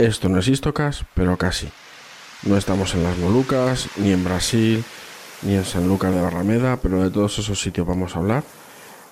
[0.00, 1.68] Esto no es Istocas, pero casi.
[2.44, 4.82] No estamos en las Molucas, ni en Brasil,
[5.42, 8.42] ni en San Lucas de Barrameda, pero de todos esos sitios vamos a hablar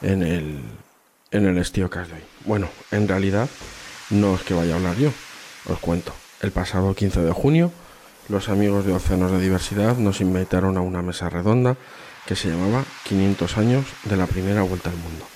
[0.01, 0.59] en el,
[1.31, 2.25] en el de hoy.
[2.47, 3.51] Bueno, en realidad
[4.09, 5.11] no es que vaya a hablar yo,
[5.69, 6.15] os cuento.
[6.41, 7.71] El pasado 15 de junio,
[8.31, 11.77] los amigos de Océanos de Diversidad nos invitaron a una mesa redonda
[12.25, 15.27] que se llamaba 500 años de la primera vuelta al mundo.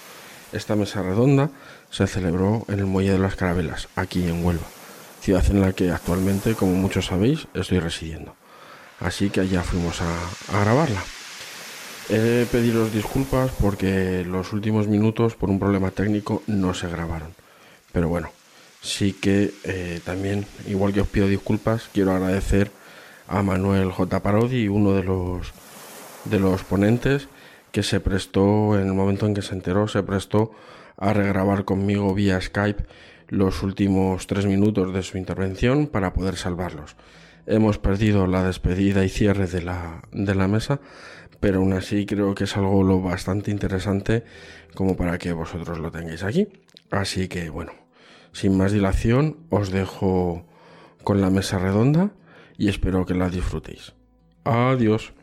[0.53, 1.51] Esta mesa redonda
[1.91, 4.67] se celebró en el Muelle de las Carabelas, aquí en Huelva,
[5.23, 8.35] ciudad en la que actualmente, como muchos sabéis, estoy residiendo.
[8.99, 11.01] Así que allá fuimos a, grabarla.
[12.09, 17.35] He de pediros disculpas porque los últimos minutos, por un problema técnico, no se grabaron.
[17.93, 18.31] Pero bueno,
[18.81, 22.73] sí que eh, también, igual que os pido disculpas, quiero agradecer
[23.29, 24.21] a Manuel J.
[24.21, 25.53] Parodi, uno de los,
[26.25, 27.29] de los ponentes,
[27.71, 30.53] que se prestó, en el momento en que se enteró, se prestó
[30.97, 32.85] a regrabar conmigo vía Skype
[33.33, 36.97] los últimos tres minutos de su intervención para poder salvarlos.
[37.47, 40.81] Hemos perdido la despedida y cierre de la, de la mesa,
[41.41, 44.23] pero aún así creo que es algo lo bastante interesante
[44.75, 46.47] como para que vosotros lo tengáis aquí.
[46.91, 47.73] Así que bueno,
[48.33, 50.45] sin más dilación, os dejo
[51.03, 52.11] con la mesa redonda
[52.59, 53.95] y espero que la disfrutéis.
[54.45, 55.15] Adiós.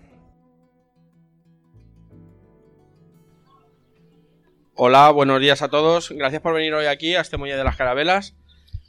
[4.81, 6.09] Hola, buenos días a todos.
[6.09, 8.37] Gracias por venir hoy aquí a este Muelle de las Carabelas,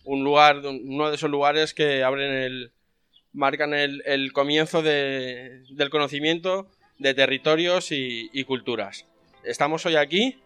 [0.05, 2.72] un lugar, uno de esos lugares que abren el,
[3.32, 6.69] marcan el, comienzo del conocimiento
[7.00, 9.04] de territorios y, y, culturas.
[9.42, 10.41] Estamos hoy aquí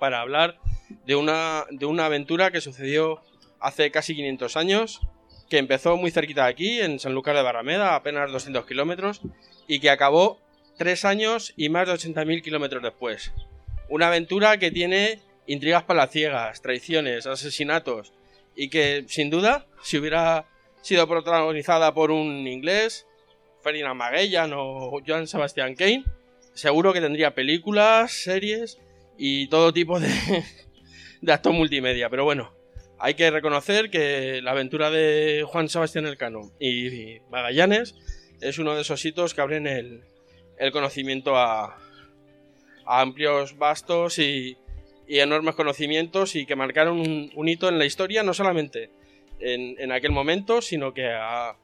[0.00, 0.58] para hablar
[1.06, 3.20] de una, de una aventura que sucedió
[3.60, 5.00] hace casi 500 años,
[5.48, 9.20] que empezó muy cerquita de aquí, en San Lucas de Barrameda, apenas 200 kilómetros,
[9.68, 10.40] y que acabó
[10.76, 13.32] tres años y más de 80.000 kilómetros después.
[13.88, 18.12] Una aventura que tiene intrigas palaciegas, traiciones, asesinatos,
[18.56, 20.46] y que sin duda, si hubiera
[20.82, 23.06] sido protagonizada por un inglés,
[23.62, 26.04] Ferdinand Magellan o Joan Sebastian Kane,
[26.54, 28.78] seguro que tendría películas, series
[29.18, 30.08] y todo tipo de,
[31.20, 32.08] de actos multimedia.
[32.10, 32.54] Pero bueno,
[32.98, 37.94] hay que reconocer que la aventura de Juan Sebastián Elcano y Magallanes
[38.40, 40.02] es uno de esos hitos que abren el,
[40.72, 41.78] conocimiento a,
[42.86, 44.56] amplios, vastos y,
[45.06, 48.90] enormes conocimientos y que marcaron un, hito en la historia, no solamente
[49.38, 51.56] en, aquel momento, sino que ha,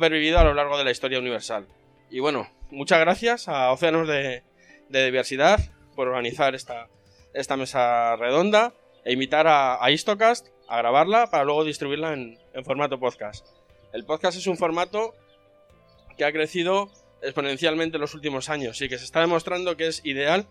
[0.00, 1.66] pervivido a lo largo de la historia universal.
[2.10, 4.42] Y bueno, muchas gracias a Océanos de,
[4.88, 5.60] Diversidad
[5.94, 6.88] por organizar esta,
[7.56, 8.72] mesa redonda
[9.04, 13.46] e invitar a, a Istocast a grabarla para luego distribuirla en, formato podcast.
[13.92, 15.14] El podcast es un formato
[16.16, 16.90] que ha crecido
[17.22, 20.46] exponencialmente en los últimos años y que se está demostrando que es ideal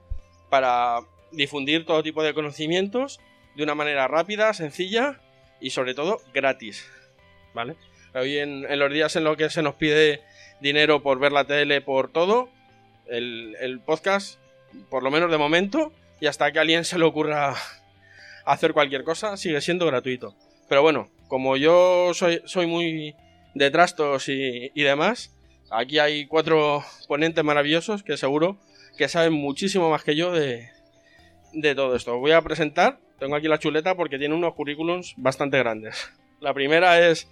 [0.50, 1.00] para
[1.32, 3.20] difundir todo tipo de conocimientos
[3.56, 5.20] de una manera rápida, sencilla
[5.60, 6.86] y sobre todo gratis.
[7.54, 7.76] ¿Vale?
[8.14, 10.22] Hoy en, los días en los que se nos pide
[10.62, 12.50] dinero por ver la tele, por todo,
[13.08, 14.40] el, podcast,
[14.90, 17.56] por lo menos de momento, y hasta que a alguien se le ocurra
[18.46, 20.34] hacer cualquier cosa, sigue siendo gratuito.
[20.70, 23.16] Pero bueno, como yo soy, soy muy
[23.54, 25.32] de trastos y, demás,
[25.72, 28.58] aquí hay cuatro ponentes maravillosos que seguro
[28.98, 30.70] que saben muchísimo más que yo de,
[31.54, 32.18] de todo esto.
[32.18, 36.12] voy a presentar, tengo aquí la chuleta porque tiene unos currículums bastante grandes.
[36.40, 37.30] La primera es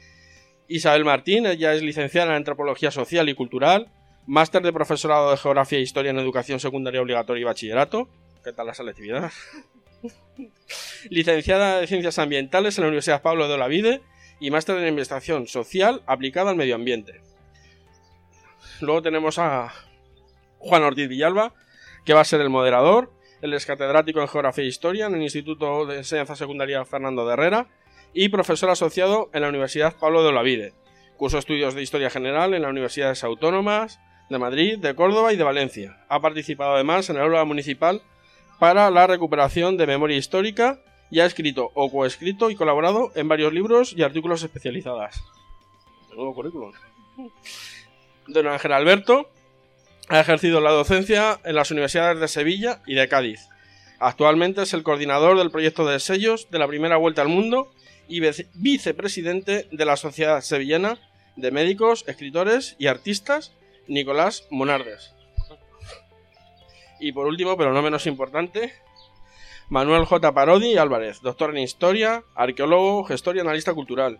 [0.67, 3.91] Isabel Martín, ella es licenciada en Antropología Social y Cultural,
[4.25, 8.09] máster de Profesorado de Geografía e Historia en Educación Secundaria Obligatoria y Bachillerato.
[8.43, 9.31] ¿Qué tal la selectividad?
[11.09, 14.01] licenciada en Ciencias Ambientales en la Universidad Pablo de Olavide
[14.39, 17.21] y máster en Investigación Social aplicada al medio ambiente.
[18.81, 19.73] Luego tenemos a
[20.59, 21.53] Juan Ortiz Villalba,
[22.05, 23.11] que va a ser el moderador.
[23.41, 27.33] Él es catedrático en Geografía e Historia en el Instituto de Enseñanza Secundaria Fernando de
[27.33, 27.67] Herrera
[28.13, 30.73] y profesor asociado en la Universidad Pablo de Olavide.
[31.17, 35.43] Cursó estudios de Historia General en las Universidades Autónomas de Madrid, de Córdoba y de
[35.43, 36.05] Valencia.
[36.09, 38.01] Ha participado además en el aula municipal
[38.59, 40.79] para la recuperación de memoria histórica
[41.11, 45.15] y ha escrito o coescrito y colaborado en varios libros y artículos especializados.
[46.15, 46.71] nuevo currículum.
[48.27, 49.29] Don Ángel Alberto
[50.13, 53.49] ha ejercido la docencia en las universidades de Sevilla y de Cádiz.
[53.97, 57.71] Actualmente es el coordinador del proyecto de sellos de la primera vuelta al mundo
[58.07, 58.21] y
[58.53, 60.99] vicepresidente de la Sociedad Sevillana
[61.35, 63.53] de Médicos, Escritores y Artistas
[63.87, 65.15] Nicolás Monardes.
[66.99, 68.71] Y por último, pero no menos importante,
[69.69, 70.31] Manuel J.
[70.31, 74.19] Parodi Álvarez, doctor en Historia, arqueólogo, gestor y analista cultural.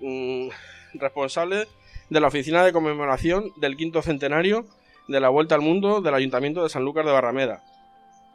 [0.00, 0.48] Mm,
[0.94, 1.68] responsable
[2.10, 4.66] de la Oficina de Conmemoración del quinto centenario
[5.08, 7.64] de la Vuelta al Mundo del Ayuntamiento de San Lucas de Barrameda.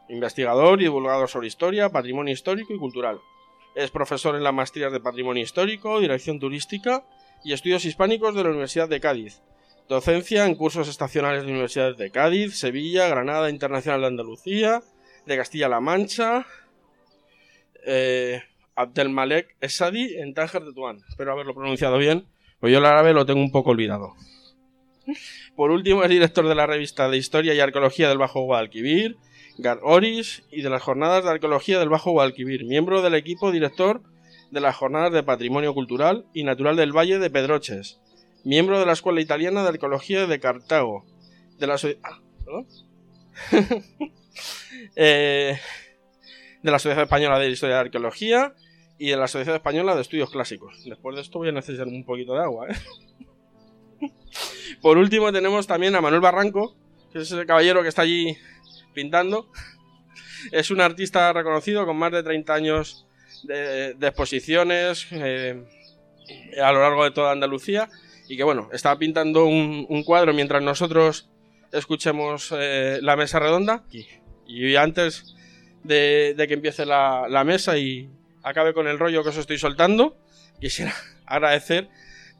[0.08, 3.20] Investigador y divulgador sobre historia, patrimonio histórico y cultural.
[3.74, 7.04] Es profesor en las maestrías de Patrimonio Histórico, Dirección Turística
[7.44, 9.40] y Estudios Hispánicos de la Universidad de Cádiz.
[9.88, 14.82] Docencia en cursos estacionales de universidades de Cádiz, Sevilla, Granada Internacional de Andalucía,
[15.26, 16.46] de Castilla-La Mancha,
[17.86, 18.42] eh,
[18.74, 21.00] Abdelmalek Esadi en Tánger de Tuán.
[21.08, 22.26] Espero haberlo pronunciado bien,
[22.60, 24.14] pues yo el árabe lo tengo un poco olvidado.
[25.56, 29.16] Por último, es director de la revista de Historia y Arqueología del Bajo Guadalquivir,
[29.58, 34.02] Gar Oris, y de las Jornadas de Arqueología del Bajo Guadalquivir, miembro del equipo director
[34.50, 38.00] de las Jornadas de Patrimonio Cultural y Natural del Valle de Pedroches,
[38.44, 41.04] miembro de la Escuela Italiana de Arqueología de Cartago,
[41.58, 42.20] de la, ah,
[44.96, 45.58] eh,
[46.62, 48.54] de la Sociedad Española de Historia y Arqueología
[48.98, 50.84] y de la Sociedad Española de Estudios Clásicos.
[50.84, 52.68] Después de esto voy a necesitar un poquito de agua.
[52.68, 52.74] ¿eh?
[54.80, 56.76] Por último tenemos también a Manuel Barranco,
[57.12, 58.36] que es el caballero que está allí
[58.94, 59.50] pintando.
[60.52, 63.06] Es un artista reconocido con más de 30 años
[63.42, 65.62] de, exposiciones eh,
[66.62, 67.88] a lo largo de toda Andalucía
[68.28, 71.28] y que bueno, está pintando un, cuadro mientras nosotros
[71.72, 73.84] escuchemos eh, la mesa redonda
[74.46, 75.34] y, antes
[75.82, 78.10] de, que empiece la, mesa y
[78.42, 80.16] acabe con el rollo que os estoy soltando,
[80.60, 80.94] quisiera
[81.26, 81.88] agradecer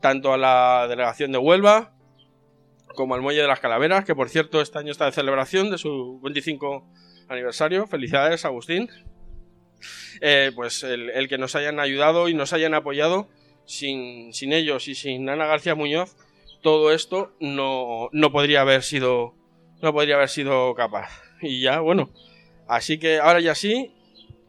[0.01, 1.93] tanto a la delegación de Huelva
[2.95, 5.79] como al Muelle de las Calaveras, que por cierto este año está de celebración de
[5.79, 6.85] su 25
[7.29, 7.87] aniversario.
[7.87, 8.91] Felicidades, Agustín.
[10.21, 13.29] Eh, pues el, que nos hayan ayudado y nos hayan apoyado
[13.65, 16.17] sin, ellos y sin Ana García Muñoz,
[16.63, 19.35] todo esto no, podría haber sido
[19.81, 21.09] no podría haber sido capaz.
[21.41, 22.11] Y ya, bueno,
[22.67, 23.95] así que ahora ya sí,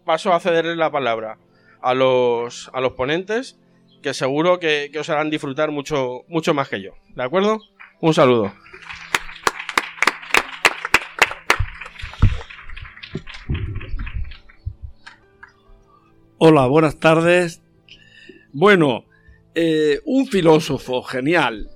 [0.06, 1.38] paso a cederle la palabra
[1.82, 3.60] a los, a los ponentes,
[4.02, 6.94] que seguro que, os harán disfrutar mucho, mucho más que yo.
[7.16, 7.60] ¿De acuerdo?
[8.02, 8.54] Un saludo.
[16.38, 17.62] Hola, buenas tardes.
[18.54, 19.06] Bueno,
[19.54, 21.70] eh, un filósofo genial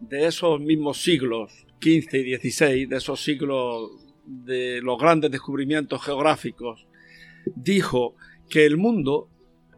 [0.00, 3.90] de esos mismos siglos, 15 y 16, de esos siglos
[4.26, 6.86] de los grandes descubrimientos geográficos,
[7.54, 8.16] dijo
[8.50, 9.28] que el mundo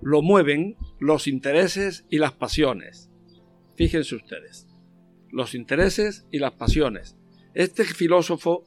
[0.02, 3.10] lo mueven los intereses y las pasiones.
[3.76, 4.66] Fíjense ustedes,
[5.30, 7.16] los intereses y las pasiones.
[7.54, 8.64] Este filósofo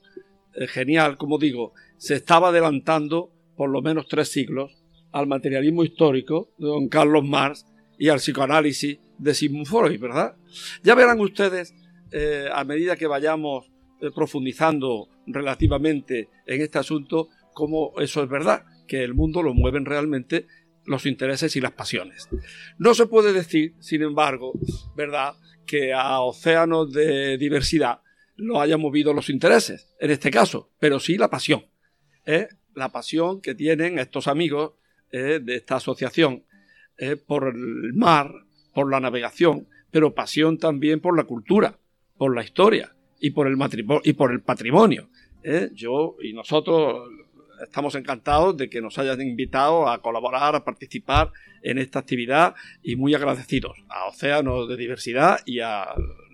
[0.56, 6.50] eh, genial, como digo, se estaba adelantando por lo menos tres siglos al materialismo histórico
[6.58, 7.66] de don Carlos Marx
[7.98, 10.36] y al psicoanálisis de Sigmund Freud, ¿verdad?
[10.84, 11.74] Ya verán ustedes,
[12.12, 13.72] eh, a medida que vayamos
[14.02, 19.86] eh, profundizando relativamente en este asunto, cómo eso es verdad, que el mundo lo mueven
[19.86, 20.48] realmente
[20.86, 22.30] los intereses y las pasiones.
[22.78, 24.54] No se puede decir, sin embargo,
[24.96, 25.34] ¿verdad?,
[25.66, 28.02] que a océanos de diversidad
[28.36, 31.66] lo hayan movido los intereses, en este caso, pero sí la pasión.
[32.26, 32.50] ¿eh?
[32.76, 34.74] La pasión que tienen estos amigos
[35.12, 36.44] de esta asociación
[36.98, 38.32] eh, por el mar,
[38.74, 41.80] por la navegación, pero pasión también por la cultura,
[42.18, 43.58] por la historia y por el,
[44.04, 45.10] y por el patrimonio.
[45.44, 45.70] ¿eh?
[45.74, 47.10] Yo y nosotros
[47.64, 52.96] estamos encantados de que nos hayan invitado a colaborar, a participar en esta actividad y
[52.96, 55.88] muy agradecidos a Océanos de Diversidad y a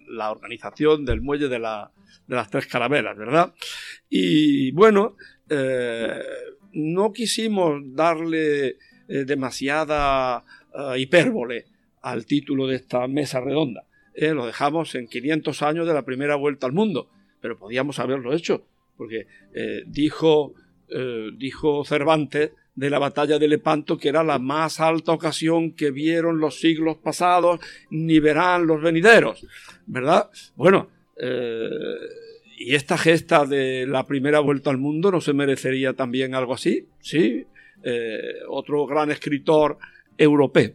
[0.08, 3.54] la organización del Muelle de, las Tres Carabelas, ¿verdad?
[4.10, 5.16] Y bueno,
[5.50, 6.20] eh,
[6.74, 10.44] no quisimos darle eh, demasiada
[10.74, 11.66] eh, hipérbole
[12.02, 13.86] al título de esta mesa redonda.
[14.14, 17.10] Eh, lo dejamos en 500 años de la primera vuelta al mundo,
[17.42, 18.68] pero podíamos haberlo hecho,
[18.98, 19.28] porque
[19.88, 20.54] dijo,
[21.38, 26.40] dijo Cervantes de la batalla de Lepanto que era la más alta ocasión que vieron
[26.40, 29.46] los siglos pasados ni verán los venideros,
[29.86, 30.30] ¿verdad?
[30.56, 30.90] Bueno,
[32.58, 36.88] ¿y esta gesta de la primera vuelta al mundo no se merecería también algo así?
[37.02, 37.46] Sí,
[37.84, 39.78] eh, otro gran escritor
[40.18, 40.74] europeo,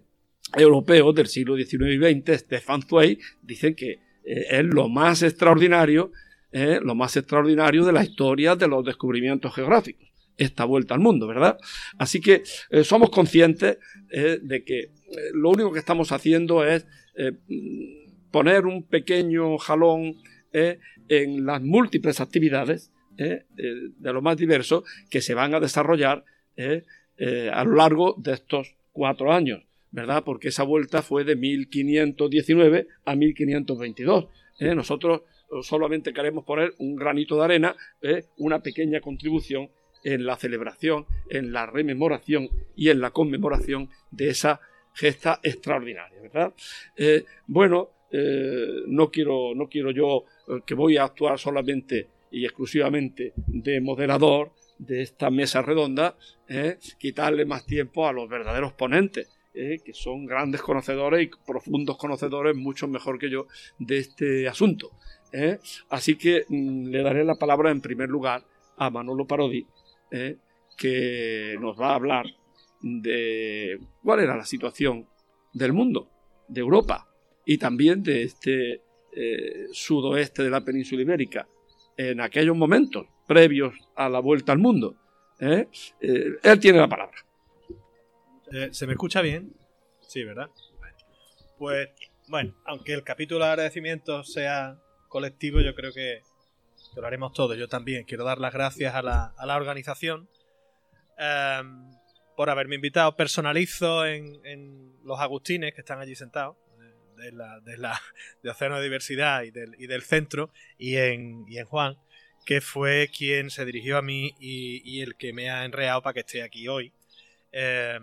[0.54, 6.12] europeo del siglo XIX y XX, Stefan Zweig, dice que eh, es lo más extraordinario,
[6.54, 11.28] eh, lo más extraordinario de la historia de los descubrimientos geográficos esta vuelta al mundo,
[11.28, 11.58] ¿verdad?
[11.96, 12.42] Así que
[12.82, 13.78] somos conscientes
[14.10, 14.90] de que
[15.32, 16.88] lo único que estamos haciendo es
[18.32, 20.16] poner un pequeño jalón
[20.52, 26.24] en las múltiples actividades de lo más diverso que se van a desarrollar
[26.56, 26.84] ¿eh?
[27.16, 30.24] Eh, a lo largo de estos cuatro años, ¿verdad?
[30.24, 34.26] Porque esa vuelta fue de 1519 a 1522.
[34.58, 34.74] ¿eh?
[34.74, 35.22] Nosotros
[35.62, 37.76] solamente queremos poner un granito de arena,
[38.38, 39.70] una pequeña contribución
[40.02, 44.60] en la celebración, en la rememoración y en la conmemoración de esa
[44.92, 46.54] gesta extraordinaria, ¿verdad?
[47.46, 47.90] bueno,
[48.86, 50.24] no, quiero, no quiero yo
[50.66, 56.16] que voy a actuar solamente y exclusivamente de moderador, de esta mesa redonda,
[56.48, 56.78] ¿eh?
[56.98, 59.78] quitarle más tiempo a los verdaderos ponentes, ¿eh?
[59.84, 63.46] que son grandes conocedores y profundos conocedores, mucho mejor que yo,
[63.78, 64.90] de este asunto.
[65.34, 65.58] ¿Eh?
[65.90, 68.44] Así que mm, le daré la palabra en primer lugar
[68.76, 69.66] a Manolo Parodi,
[70.76, 72.26] que nos va a hablar
[72.80, 75.08] de cuál era la situación
[75.52, 76.08] del mundo,
[76.48, 77.08] de Europa
[77.44, 78.80] y también de este
[79.72, 81.48] sudoeste de la península ibérica
[81.96, 84.96] en aquellos momentos previos a la vuelta al mundo.
[85.40, 85.68] ¿eh?
[86.00, 87.16] Eh, él tiene la palabra.
[88.52, 89.54] Eh, ¿Se me escucha bien?
[90.00, 90.50] Sí, ¿verdad?
[91.58, 91.88] Pues,
[92.28, 94.78] bueno, aunque el capítulo de agradecimiento sea
[95.14, 96.22] colectivo, yo creo que,
[96.96, 97.56] lo haremos todos.
[97.56, 100.28] Yo también quiero dar las gracias a la, organización
[101.16, 101.92] em,
[102.36, 103.14] por haberme invitado.
[103.14, 106.56] Personalizo en, los Agustines que están allí sentados
[107.16, 108.00] de la, de la
[108.42, 111.96] de Océano de Diversidad y del, y del centro y en, y en Juan
[112.44, 116.20] que fue quien se dirigió a mí y, el que me ha enreado para que
[116.20, 116.92] esté aquí hoy.
[117.52, 118.00] Eh,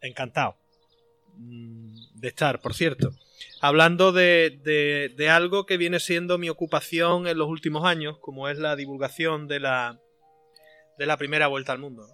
[0.00, 0.56] encantado
[1.38, 3.12] de estar, por cierto.
[3.60, 8.58] Hablando de, de, algo que viene siendo mi ocupación en los últimos años, como es
[8.58, 10.00] la divulgación de la,
[10.98, 12.06] de la primera vuelta al mundo.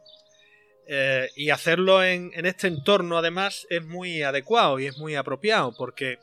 [0.89, 5.75] Eh, y hacerlo en, en, este entorno, además, es muy adecuado y es muy apropiado,
[5.77, 6.19] porque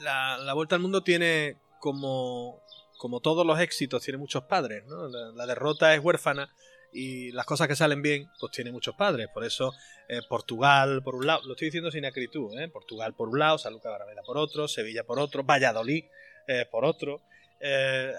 [0.00, 2.62] la, la vuelta al mundo tiene como,
[2.98, 4.84] como todos los éxitos, tiene muchos padres.
[5.34, 6.52] La, derrota es huérfana
[6.92, 9.28] y las cosas que salen bien, pues tiene muchos padres.
[9.32, 9.72] Por eso,
[10.08, 12.68] eh, Portugal por un lado, lo estoy diciendo sin acritud, ¿eh?
[12.68, 16.04] Portugal por un lado, San Lucas Barameda por otro, Sevilla por otro, Valladolid
[16.46, 17.22] eh, por otro.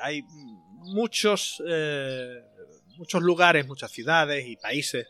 [0.01, 1.63] Hay muchos,
[2.97, 5.07] muchos lugares, muchas ciudades y países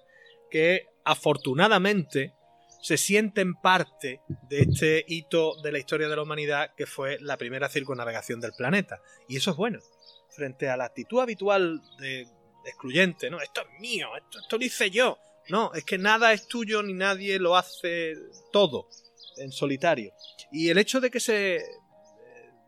[0.52, 2.36] que afortunadamente
[2.82, 7.38] se sienten parte de este hito de la historia de la humanidad que fue la
[7.38, 9.02] primera circunnavegación del planeta.
[9.28, 9.80] Y eso es bueno.
[10.30, 12.28] Frente a la actitud habitual de,
[12.66, 13.42] excluyente, ¿no?
[13.42, 15.18] Esto es mío, esto, lo hice yo.
[15.50, 18.16] No, es que nada es tuyo ni nadie lo hace
[18.52, 18.88] todo
[19.38, 20.14] en solitario.
[20.52, 21.64] Y el hecho de que se eh,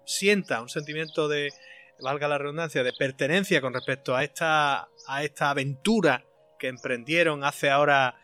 [0.05, 1.53] sienta un sentimiento de,
[1.99, 6.25] valga la redundancia, de pertenencia con respecto a esta, a esta aventura
[6.57, 8.15] que emprendieron hace ahora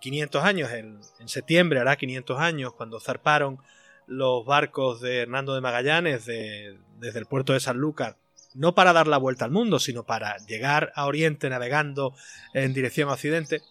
[0.00, 3.58] 500 eh, años, en, septiembre hará 500 años, cuando zarparon
[4.06, 8.16] los barcos de Hernando de Magallanes desde el puerto de San Lucas,
[8.54, 12.14] no para dar la vuelta al mundo, sino para llegar a Oriente navegando
[12.54, 13.62] en dirección a Occidente,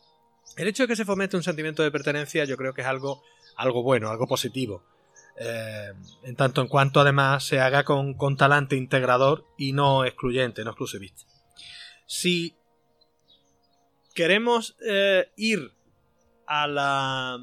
[0.58, 3.24] el hecho de que se fomente un sentimiento de pertenencia yo creo que es algo,
[3.56, 4.84] algo bueno, algo positivo.
[5.40, 10.64] Eh, en tanto en cuanto además se haga con, con talante integrador y no excluyente,
[10.64, 11.24] no exclusivista.
[12.06, 12.56] Si
[14.14, 15.72] queremos eh, ir
[16.46, 17.40] a la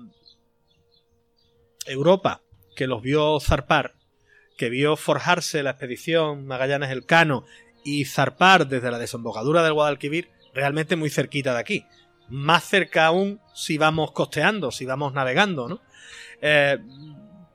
[1.87, 2.43] Europa
[2.77, 3.95] que los vio zarpar,
[4.59, 7.47] que vio forjarse la expedición Magallanes Elcano
[7.85, 11.87] y zarpar desde la desembocadura del Guadalquivir, realmente muy cerquita de aquí.
[12.29, 15.81] Más cerca aún si vamos costeando, si vamos navegando, ¿no?
[16.43, 16.77] Eh,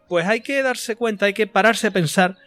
[0.08, 2.38] pues hay que darse cuenta, hay que pararse a pensar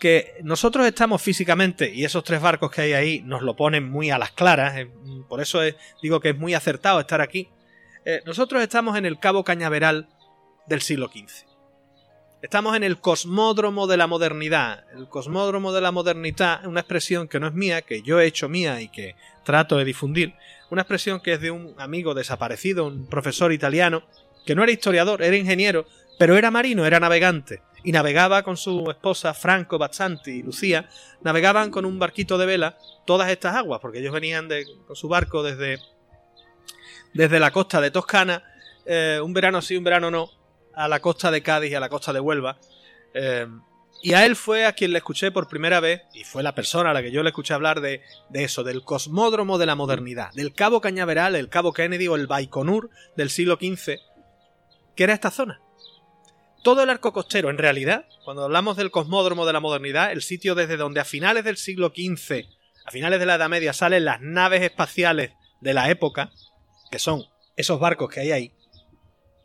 [0.00, 4.10] que nosotros estamos físicamente, y esos tres barcos que hay ahí nos lo ponen muy
[4.10, 4.90] a las claras, eh,
[5.28, 5.60] por eso
[6.02, 7.48] digo que es muy acertado estar aquí,
[8.04, 10.08] eh, nosotros estamos en el Cabo Cañaveral
[10.66, 11.45] del siglo XV.
[12.42, 14.84] Estamos en el cosmódromo de la modernidad.
[14.94, 18.26] El cosmódromo de la modernidad es una expresión que no es mía, que yo he
[18.26, 20.34] hecho mía y que trato de difundir.
[20.70, 24.02] Una expresión que es de un amigo desaparecido, un profesor italiano,
[24.44, 25.86] que no era historiador, era ingeniero,
[26.18, 30.88] pero era marino, era navegante y navegaba con su esposa Franco Bazzanti y Lucía,
[31.22, 32.76] navegaban con un barquito de vela
[33.06, 35.78] todas estas aguas, porque ellos venían de, con su barco desde,
[37.14, 38.42] desde la costa de Toscana,
[38.84, 40.30] eh, un verano sí, un verano no,
[40.76, 42.58] a la costa de Cádiz y a la costa de Huelva.
[43.14, 43.48] Eh,
[44.02, 46.90] y a él fue a quien le escuché por primera vez, y fue la persona
[46.90, 50.32] a la que yo le escuché hablar de, de, eso, del cosmódromo de la modernidad,
[50.34, 53.98] del Cabo Cañaveral, el Cabo Kennedy o el Baikonur del siglo XV,
[54.94, 55.60] que era esta zona
[56.66, 60.56] todo el arco costero, en realidad, cuando hablamos del cosmódromo de la modernidad, el sitio
[60.56, 62.44] desde donde a finales del siglo XV,
[62.84, 65.30] a finales de la Edad Media, salen las naves espaciales
[65.60, 66.32] de la época,
[66.90, 67.22] que son
[67.54, 68.52] esos barcos que hay ahí,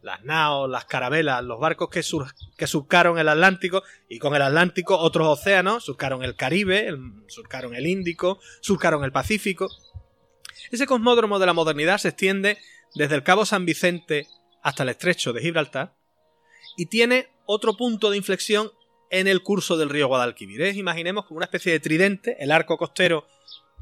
[0.01, 2.01] las naos, las carabelas, los barcos que,
[2.67, 6.89] surcaron el Atlántico y con el Atlántico otros océanos, surcaron el Caribe,
[7.27, 9.70] surcaron el Índico, surcaron el Pacífico.
[10.72, 12.58] Ese cosmódromo de la modernidad se extiende
[12.96, 14.27] desde el Cabo San Vicente
[14.62, 15.96] hasta el estrecho de Gibraltar
[16.77, 18.72] y tiene otro punto de inflexión
[19.10, 20.62] en el curso del río Guadalquivir.
[20.75, 23.27] Imaginemos como una especie de tridente, el arco costero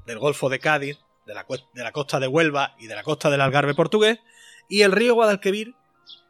[0.06, 0.98] del Golfo de Cádiz,
[1.28, 4.20] de la, de la costa de Huelva y de la costa del Algarve portugués,
[4.68, 5.76] y el río Guadalquivir,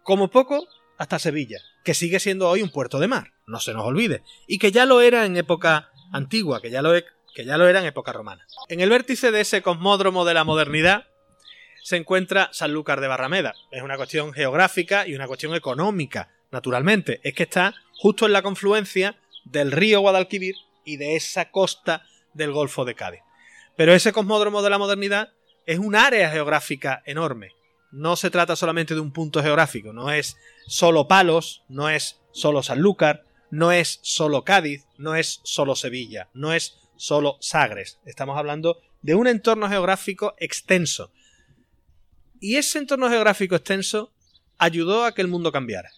[0.03, 3.85] como poco, hasta Sevilla, que sigue siendo hoy un puerto de mar, no se nos
[3.85, 6.91] olvide, y que ya lo era en época antigua, que ya lo
[7.33, 8.45] que ya lo era en época romana.
[8.67, 11.05] En el vértice de ese cosmódromo de la modernidad
[11.83, 13.53] se encuentra Sanlúcar de Barrameda.
[13.71, 17.19] Es una cuestión geográfica y una cuestión económica, naturalmente.
[17.23, 22.03] Es que está justo en la confluencia del río Guadalquivir y de esa costa
[22.33, 23.21] del Golfo de Cádiz.
[23.75, 25.31] Pero ese cosmódromo de la modernidad
[25.65, 27.53] es un área geográfica enorme.
[27.91, 32.61] No se trata solamente de un punto geográfico, no es solo Palos, no es solo
[32.61, 37.99] Sanlúcar, no es solo Cádiz, no es solo Sevilla, no es solo Sagres.
[38.05, 41.11] Estamos hablando de un entorno geográfico extenso.
[42.39, 44.11] Y ese entorno geográfico extenso
[44.57, 45.91] ayudó a que el mundo cambiara.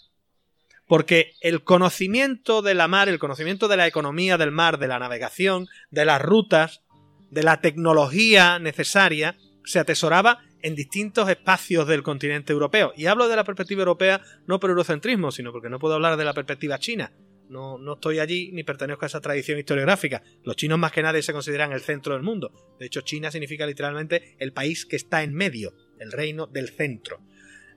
[0.87, 4.99] Porque el conocimiento de la mar, el conocimiento de la economía del mar, de la
[4.99, 6.81] navegación, de las rutas,
[7.29, 12.93] de la tecnología necesaria, se atesoraba en distintos espacios del continente europeo.
[12.95, 16.25] Y hablo de la perspectiva europea no por eurocentrismo, sino porque no puedo hablar de
[16.25, 17.11] la perspectiva china.
[17.49, 20.23] No, no, estoy allí ni pertenezco a esa tradición historiográfica.
[20.43, 22.75] Los chinos más que nadie se consideran el centro del mundo.
[22.79, 27.19] De hecho, China significa literalmente el país que está en medio, el reino del centro.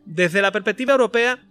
[0.04, 1.48] Desde la perspectiva europea,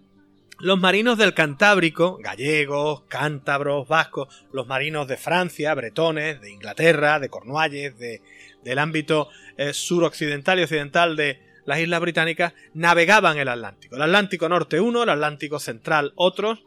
[0.59, 7.27] los marinos del Cantábrico, gallegos, cántabros, vascos, los marinos de Francia, bretones, de Inglaterra, de
[7.27, 8.21] Cornualles, de,
[8.63, 13.95] del ámbito eh, suroccidental y occidental de las islas británicas, navegaban el Atlántico.
[13.95, 16.63] El Atlántico Norte uno, el Atlántico Central otros,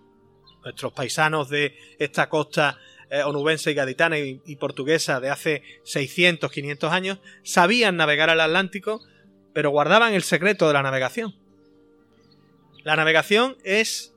[0.64, 2.78] nuestros paisanos de esta costa
[3.10, 8.40] eh, onubense y gaditana y, y, portuguesa de hace 600, 500 años, sabían navegar al
[8.40, 9.00] Atlántico,
[9.52, 11.34] pero guardaban el secreto de la navegación.
[12.82, 14.12] La navegación es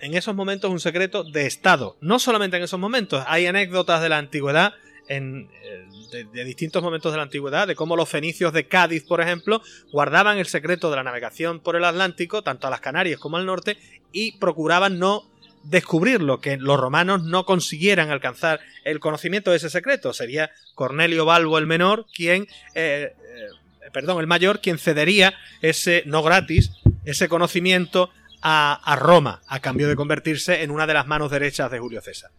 [0.00, 1.96] en esos momentos un secreto de Estado.
[2.00, 4.74] No solamente en esos momentos, hay anécdotas de la antigüedad,
[5.08, 9.20] en, eh, de, distintos momentos de la antigüedad, de cómo los fenicios de Cádiz, por
[9.20, 13.36] ejemplo, guardaban el secreto de la navegación por el Atlántico, tanto a las Canarias como
[13.36, 13.76] al norte,
[14.12, 15.30] y procuraban no
[15.64, 20.12] descubrirlo, que los romanos no consiguieran alcanzar el conocimiento de ese secreto.
[20.12, 26.22] Sería Cornelio Balbo el menor quien, eh, eh, perdón, el mayor quien cedería ese, no
[26.22, 26.70] gratis,
[27.04, 28.10] ese conocimiento
[28.48, 32.30] a Roma, a cambio de convertirse en una de las manos derechas de Julio César.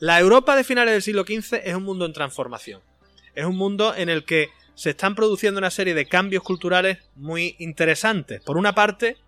[0.00, 2.80] La Europa de finales del siglo XV es un mundo en transformación.
[3.34, 7.54] Es un mundo en el que se están produciendo una serie de cambios culturales muy
[7.58, 8.40] interesantes.
[8.40, 9.18] Por una parte,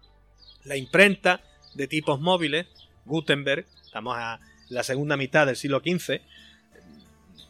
[0.64, 1.42] la imprenta
[1.74, 2.68] de tipos móviles,
[3.04, 6.22] Gutenberg, estamos a la segunda mitad del siglo XV.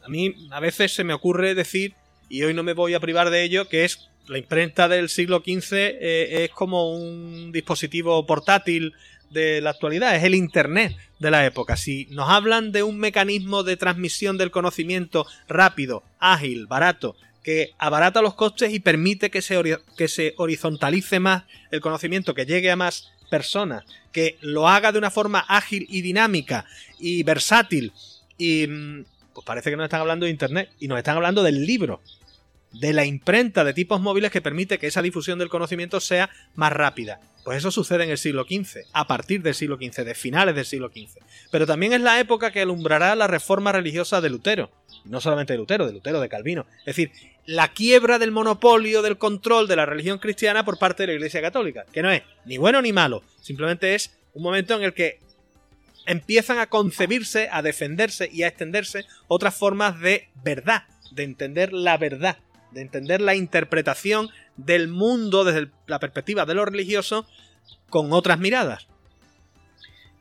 [0.05, 1.95] A mí a veces se me ocurre decir,
[2.29, 5.45] y hoy no me voy a privar de ello, que es la imprenta del siglo
[5.47, 8.95] XV eh, es como un dispositivo portátil
[9.33, 11.77] de la actualidad, es el Internet de la época.
[11.77, 18.23] Si nos hablan de un mecanismo de transmisión del conocimiento rápido, ágil, barato, que abarata
[18.23, 19.61] los costes y permite que se,
[19.97, 24.99] que se horizontalice más el conocimiento, que llegue a más personas, que lo haga de
[24.99, 26.67] una forma ágil y dinámica
[27.01, 27.93] y versátil,
[28.37, 28.67] y
[29.33, 32.01] pues parece que nos están hablando de Internet y nos están hablando del libro,
[32.73, 36.73] de la imprenta de tipos móviles que permite que esa difusión del conocimiento sea más
[36.73, 37.21] rápida.
[37.45, 40.65] Pues eso sucede en el siglo XV, a partir del siglo XV, de finales del
[40.65, 41.21] siglo XV.
[41.51, 44.71] Pero también es la época que alumbrará la reforma religiosa de Lutero.
[45.05, 46.67] No solamente de Lutero, de Lutero, de Calvino.
[46.81, 47.11] Es decir,
[47.45, 51.41] la quiebra del monopolio del control de la religión cristiana por parte de la Iglesia
[51.41, 51.85] Católica.
[51.93, 55.19] Que no es ni bueno ni malo, simplemente es un momento en el que
[56.07, 61.97] empiezan a concebirse, a defenderse y a extenderse otras formas de verdad, de entender la
[61.97, 62.39] verdad,
[62.73, 67.27] de entender la interpretación del mundo desde la perspectiva de lo religioso
[67.91, 68.89] con otras miradas.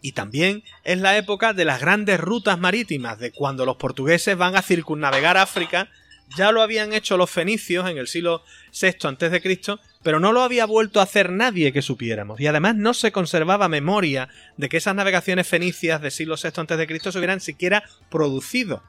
[0.02, 4.56] Y también es la época de las grandes rutas marítimas, de cuando los portugueses van
[4.56, 5.90] a circunnavegar África,
[6.36, 8.42] ya lo habían hecho los fenicios en el siglo
[8.80, 12.40] VI a.C., pero no lo había vuelto a hacer nadie que supiéramos.
[12.40, 17.12] Y además no se conservaba memoria de que esas navegaciones fenicias del siglo VI a.C.
[17.12, 18.82] se hubieran siquiera producido.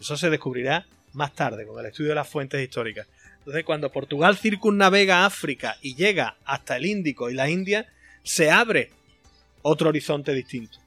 [0.00, 3.06] Eso se descubrirá más tarde, con el estudio de las fuentes históricas.
[3.38, 7.86] Entonces, cuando Portugal circunnavega África y llega hasta el Índico y la India,
[8.22, 8.90] se abre
[9.62, 10.78] otro horizonte distinto.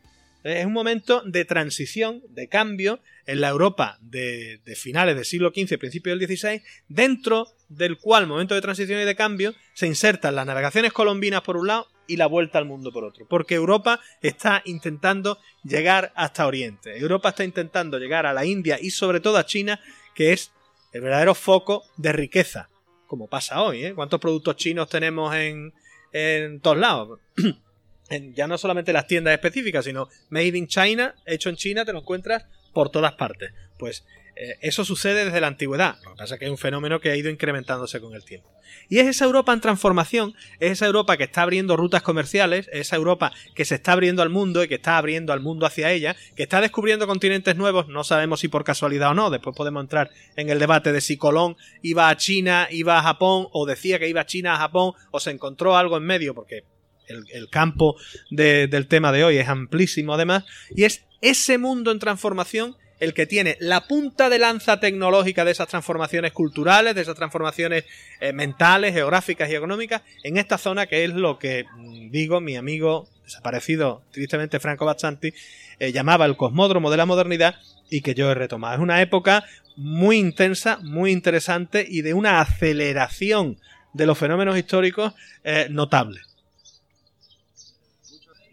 [0.44, 5.52] Es un momento de transición, de cambio en la Europa de, de finales del siglo
[5.56, 10.36] XV principios del XVI, dentro del cual, momento de transición y de cambio, se insertan
[10.36, 13.26] las navegaciones colombinas por un lado y la vuelta al mundo por otro.
[13.28, 16.98] Porque Europa está intentando llegar hasta Oriente.
[16.98, 19.80] Europa está intentando llegar a la India y sobre todo a China,
[20.16, 20.52] que es
[20.94, 22.70] el verdadero foco de riqueza,
[23.08, 23.86] como pasa hoy.
[23.86, 23.94] ¿eh?
[23.94, 25.74] ¿Cuántos productos chinos tenemos en,
[26.12, 27.20] en todos lados?
[28.34, 32.00] ya no solamente las tiendas específicas, sino Made in China, hecho en China, te lo
[32.00, 33.54] encuentras por todas partes.
[33.78, 35.98] Pues Eh, eso sucede desde la antigüedad.
[36.04, 38.50] Lo que pasa es que es un fenómeno que ha ido incrementándose con el tiempo.
[38.90, 42.82] Y es esa Europa en transformación, es esa Europa que está abriendo rutas comerciales, es
[42.88, 45.92] esa Europa que se está abriendo al mundo y que está abriendo al mundo hacia
[45.92, 49.84] ella, que está descubriendo continentes nuevos, no sabemos si por casualidad o no, después podemos
[49.84, 54.00] entrar en el debate de si Colón iba a China, iba a Japón, o decía
[54.00, 56.64] que iba a China, a Japón, o se encontró algo en medio, porque
[57.08, 57.98] el, campo
[58.30, 63.26] del tema de hoy es amplísimo además, y es ese mundo en transformación el que
[63.26, 67.84] tiene la punta de lanza tecnológica de esas transformaciones culturales, de esas transformaciones
[68.20, 72.56] eh, mentales, geográficas y económicas, en esta zona que es lo que, mm, digo, mi
[72.56, 75.34] amigo desaparecido, tristemente Franco Bazzanti,
[75.80, 77.56] eh, llamaba el cosmódromo de la modernidad
[77.90, 78.76] y que yo he retomado.
[78.76, 83.58] Es una época muy intensa, muy interesante y de una aceleración
[83.94, 86.22] de los fenómenos históricos eh, notable.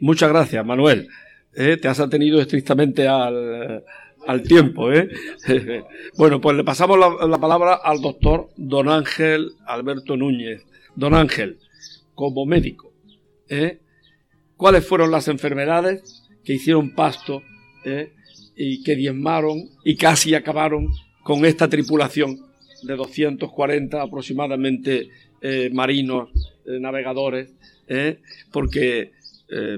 [0.00, 1.06] Muchas gracias, Manuel.
[1.52, 3.84] te has atenido estrictamente al,
[4.28, 4.92] al tiempo.
[4.92, 5.08] ¿eh?
[6.18, 10.64] bueno, pues le pasamos la, palabra al doctor Don Ángel Alberto Núñez.
[10.94, 11.58] Don Ángel,
[12.14, 12.92] como médico,
[13.48, 13.78] ¿eh?
[14.56, 17.42] ¿cuáles fueron las enfermedades que hicieron pasto
[17.86, 18.12] ¿eh?
[18.54, 20.88] y que diezmaron y casi acabaron
[21.22, 22.38] con esta tripulación
[22.82, 25.08] de 240 aproximadamente
[25.40, 26.28] eh, marinos,
[26.66, 27.54] eh, navegadores?
[28.52, 29.12] Porque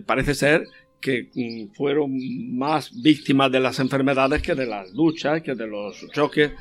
[0.05, 0.67] parece ser
[1.01, 2.13] que mm, fueron
[2.57, 6.53] más víctimas de las enfermedades que de las luchas, que de los choques,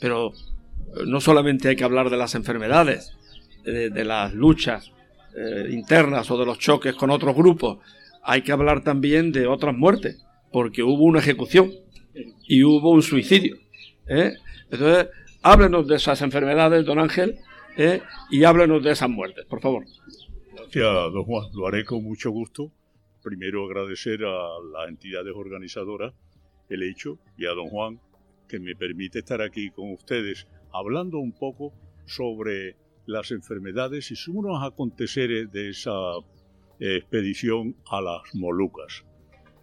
[0.00, 3.16] pero eh, no solamente hay que hablar de las enfermedades,
[3.64, 4.90] de, las luchas
[5.36, 7.78] eh, internas o de los choques con otros grupos,
[8.22, 11.70] hay que hablar también de otras muertes, porque hubo una ejecución
[12.48, 13.58] y hubo un suicidio.
[14.08, 14.32] ¿eh?
[14.70, 15.08] Entonces,
[15.42, 17.36] háblenos de esas enfermedades, don Ángel,
[18.30, 19.84] y háblenos de esas muertes, por favor.
[20.54, 22.72] Gracias, don Juan, lo haré con mucho gusto
[23.22, 26.14] primero agradecer a las entidades organizadoras
[26.68, 28.00] el hecho y a don Juan
[28.48, 31.72] que me permite estar aquí con ustedes hablando un poco
[32.06, 35.90] sobre las enfermedades y unos aconteceres de esa
[36.78, 39.04] eh, expedición a las Molucas.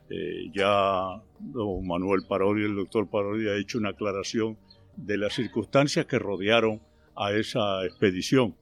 [0.09, 4.57] Eh, ya don Manuel Parodi, el doctor Parodi, ha hecho una aclaración
[4.95, 6.81] de las circunstancias que rodearon
[7.15, 8.55] a esa expedición.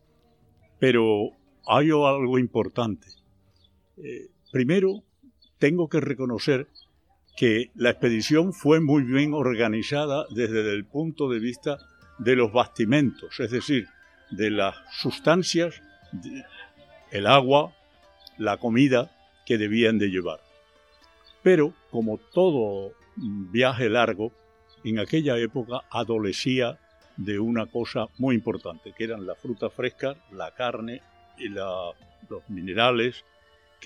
[0.80, 1.32] Pero
[1.68, 3.08] hay algo importante.
[3.98, 5.04] Eh, Primero,
[5.60, 6.70] tengo que reconocer
[7.36, 11.78] que la expedición fue muy bien organizada desde el punto de vista
[12.20, 13.90] de los bastimentos, es decir,
[14.32, 15.82] de las sustancias,
[17.12, 17.76] el agua,
[18.38, 19.12] la comida
[19.46, 20.40] que debían de llevar.
[21.44, 24.32] Pero, como todo viaje largo,
[24.86, 26.80] en aquella época adolecía
[27.18, 31.02] de una cosa muy importante, que eran las frutas frescas, la carne
[31.38, 31.94] y los
[32.48, 33.26] minerales,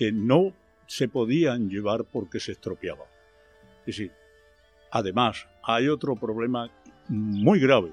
[0.00, 0.54] que no
[0.86, 3.06] se podían llevar porque se estropeaban.
[3.80, 4.12] Es decir,
[4.90, 6.70] además, hay otro problema
[7.08, 7.92] muy grave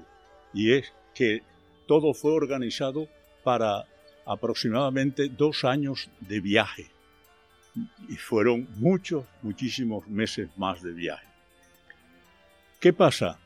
[0.54, 1.42] y es que
[1.86, 3.08] todo fue organizado
[3.44, 3.84] para
[4.24, 6.86] aproximadamente dos años de viaje.
[8.08, 11.28] Y fueron muchos, muchísimos meses más de viaje.
[12.80, 13.38] ¿Qué pasa?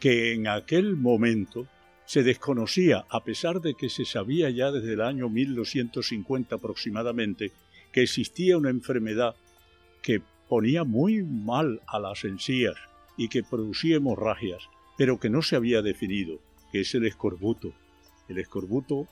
[0.00, 1.68] Que en aquel momento
[2.06, 7.52] se desconocía, a pesar de que se sabía ya desde el año 1250 aproximadamente,
[7.92, 9.36] que existía una enfermedad
[10.02, 12.74] que ponía muy mal a las encías
[13.16, 16.40] y que producía hemorragias, pero que no se había definido,
[16.72, 17.72] que es el escorbuto.
[18.28, 19.06] El escorbuto,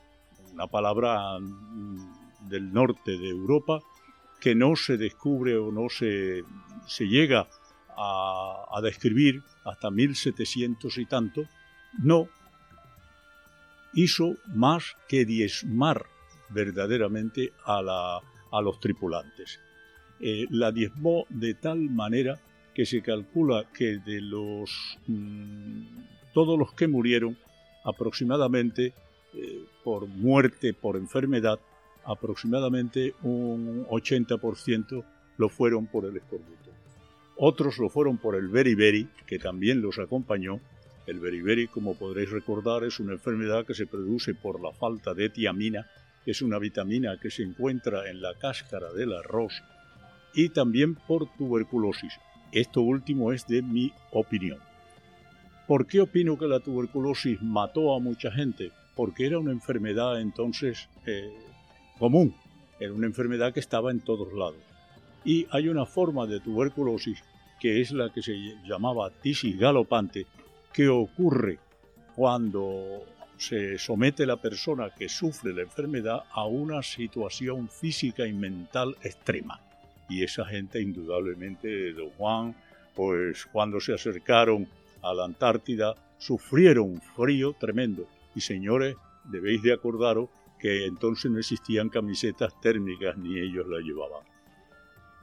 [0.53, 3.81] una palabra mm, del norte de Europa,
[4.41, 6.43] que no se descubre o no se,
[6.87, 7.49] se llega
[7.97, 11.43] a, a describir hasta 1700 y tanto,
[12.03, 12.29] no
[13.93, 16.07] hizo más que diezmar
[16.49, 19.61] verdaderamente a la, a los tripulantes.
[20.21, 22.41] Eh, la diezmó de tal manera
[22.75, 25.83] que se calcula que de los mm,
[26.35, 27.37] todos los que murieron
[27.85, 28.93] aproximadamente
[29.35, 31.59] eh, por muerte por enfermedad
[32.05, 35.05] aproximadamente un 80%
[35.37, 36.71] lo fueron por el escorbuto.
[37.37, 40.61] Otros lo fueron por el beriberi, que también los acompañó.
[41.07, 45.31] El beriberi, como podréis recordar, es una enfermedad que se produce por la falta de
[45.31, 45.87] tiamina
[46.27, 49.63] es una vitamina que se encuentra en la cáscara del arroz,
[50.35, 52.15] y también por tuberculosis.
[52.53, 54.59] Esto último es de mi opinión.
[55.67, 58.73] ¿Por qué opino que la tuberculosis mató a mucha gente?
[58.97, 61.33] Porque era una enfermedad entonces eh,
[61.99, 62.35] común,
[62.81, 64.57] era una enfermedad que estaba en todos lados.
[65.25, 67.23] Y hay una forma de tuberculosis
[67.61, 68.35] que es la que se
[68.67, 70.27] llamaba tisis galopante,
[70.73, 71.59] que ocurre
[72.17, 73.05] cuando
[73.41, 79.59] se somete la persona que sufre la enfermedad a una situación física y mental extrema.
[80.11, 82.55] Y esa gente, indudablemente, don Juan,
[82.95, 84.69] pues cuando se acercaron
[85.01, 88.07] a la Antártida sufrieron un frío tremendo.
[88.35, 94.23] Y señores, debéis de acordaros que entonces no existían camisetas térmicas ni ellos la llevaban.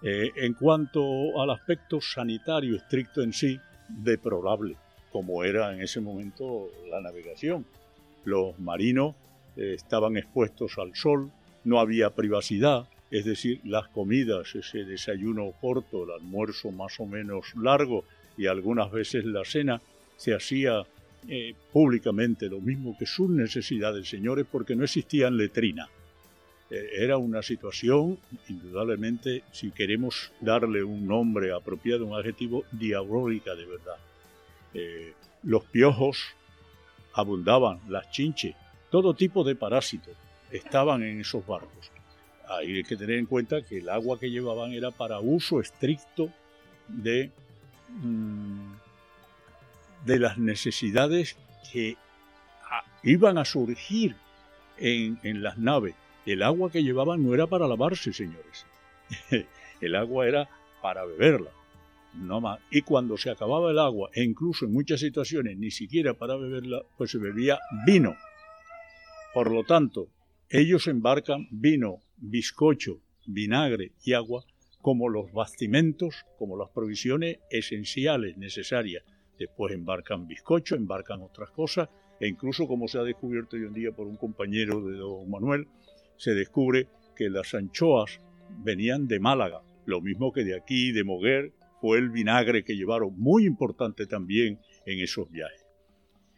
[0.02, 4.76] Eh, en cuanto al aspecto sanitario estricto en sí, deplorable,
[5.12, 7.64] como era en ese momento la navegación.
[8.28, 9.16] Los marinos
[9.56, 11.32] eh, estaban expuestos al sol,
[11.64, 17.56] no había privacidad, es decir, las comidas, ese desayuno corto, el almuerzo más o menos
[17.56, 18.04] largo
[18.38, 19.82] y algunas veces la cena,
[20.18, 20.86] se hacía
[21.30, 25.88] eh, públicamente lo mismo que sus necesidades, señores, porque no existían letrina.
[26.70, 33.66] Eh, era una situación, indudablemente, si queremos darle un nombre apropiado, un adjetivo, diabólica de
[33.66, 33.96] verdad.
[35.44, 36.36] Los piojos
[37.18, 38.56] abundaban, las chinches,
[38.90, 40.16] todo tipo de parásitos
[40.52, 41.92] estaban en esos barcos.
[42.50, 46.32] Hay que tener en cuenta que el agua que llevaban era para uso estricto
[46.88, 47.32] de,
[47.90, 48.74] mm,
[50.06, 51.36] de las necesidades
[51.72, 51.98] que
[52.72, 54.16] ah, iban a surgir
[54.78, 55.96] en, en las naves.
[56.26, 58.66] El agua que llevaban no era para lavarse, señores.
[59.82, 60.50] el agua era
[60.82, 61.52] para beberla.
[62.14, 62.60] No más.
[62.72, 66.82] Y cuando se acababa el agua, e incluso en muchas situaciones ni siquiera para beberla,
[66.98, 68.16] pues se bebía vino.
[69.34, 70.10] Por lo tanto,
[70.50, 74.46] ellos embarcan vino, bizcocho, vinagre y agua
[74.82, 79.04] como los bastimentos, como las provisiones esenciales necesarias.
[79.38, 81.90] Después embarcan bizcocho, embarcan otras cosas,
[82.20, 85.68] e incluso como se ha descubierto hoy en día por un compañero de don Manuel,
[86.16, 88.20] se descubre que las anchoas
[88.64, 93.14] venían de Málaga, lo mismo que de aquí, de Moguer, fue el vinagre que llevaron,
[93.18, 95.66] muy importante también en esos viajes.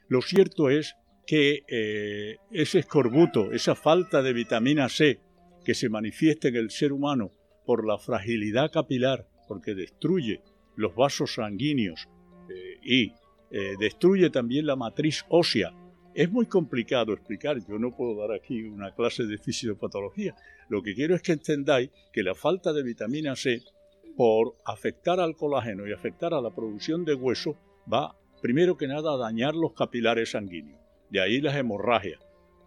[0.08, 0.95] Lo cierto es
[1.28, 5.21] que eh, ese escorbuto, esa falta de vitamina C
[5.63, 7.32] que se manifiesta en el ser humano
[7.65, 10.41] por la fragilidad capilar, porque destruye
[10.75, 12.08] los vasos sanguíneos
[12.49, 13.13] eh, y
[13.52, 15.71] eh, destruye también la matriz ósea.
[16.15, 20.36] Es muy complicado explicar, yo no puedo dar aquí una clase de fisiopatología.
[20.69, 23.62] Lo que quiero es que entendáis que la falta de vitamina C,
[24.19, 27.55] por afectar al colágeno y afectar a la producción de hueso,
[27.89, 30.77] va primero que nada a dañar los capilares sanguíneos.
[31.10, 32.19] De ahí las hemorragias.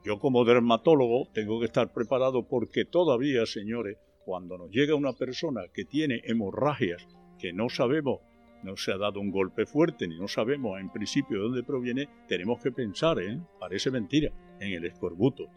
[0.02, 5.64] Yo como dermatólogo tengo que estar preparado porque todavía, señores, cuando nos llega una persona
[5.74, 7.06] que tiene hemorragias
[7.38, 8.20] que no sabemos,
[8.62, 12.08] no se ha dado un golpe fuerte ni no sabemos en principio de dónde proviene,
[12.28, 13.18] tenemos que pensar,
[13.60, 15.48] parece mentira, en el escorbuto.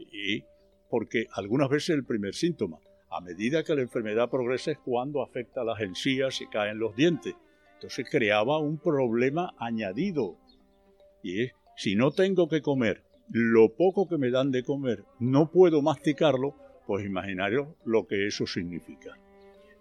[0.00, 0.42] Y
[0.90, 2.80] porque algunas veces el primer síntoma,
[3.12, 7.34] a medida que la enfermedad progresa es cuando afecta las encías y caen los dientes.
[7.74, 10.38] Entonces creaba un problema añadido.
[11.22, 15.50] Y es, si no tengo que comer lo poco que me dan de comer, no
[15.50, 16.54] puedo masticarlo,
[16.86, 19.16] pues imaginaros lo que eso significa.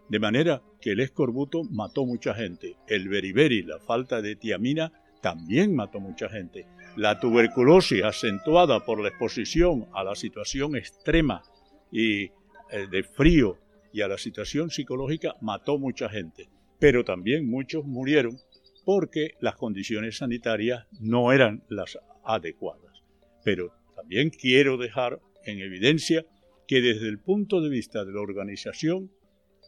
[0.10, 2.76] De manera que el escorbuto mató mucha gente.
[2.88, 4.91] El beriberi, la falta de tiamina,
[5.22, 6.65] también mató mucha gente.
[6.98, 11.44] La tuberculosis, acentuada por la exposición a la situación extrema
[11.91, 12.32] y
[12.71, 13.57] de frío
[13.93, 16.49] y a la situación psicológica, mató mucha gente.
[16.79, 18.38] Pero también muchos murieron
[18.86, 23.03] porque las condiciones sanitarias no eran las adecuadas.
[23.43, 26.25] Pero también quiero dejar en evidencia
[26.67, 29.12] que desde el punto de vista de la organización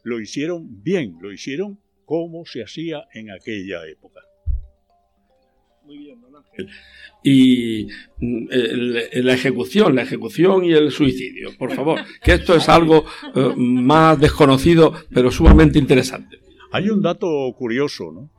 [0.02, 4.20] lo hicieron bien, lo hicieron como se hacía en aquella época.
[5.84, 6.68] Muy bien, don Ángel.
[7.22, 7.88] Y
[8.20, 8.46] mm,
[9.22, 14.18] la ejecución, la ejecución y el suicidio, por favor, que esto es algo eh, más
[14.18, 16.38] desconocido, pero sumamente interesante.
[16.72, 18.30] Hay un dato curioso, ¿no?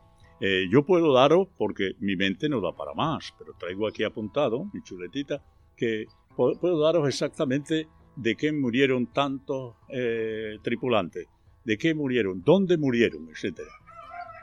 [0.41, 4.69] Eh, yo puedo daros, porque mi mente no da para más, pero traigo aquí apuntado,
[4.73, 5.41] mi chuletita,
[5.77, 6.05] que
[6.35, 11.27] puedo, daros exactamente de qué murieron tantos eh, tripulantes,
[11.63, 13.61] de qué murieron, dónde murieron, etc.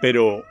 [0.01, 0.45] Pero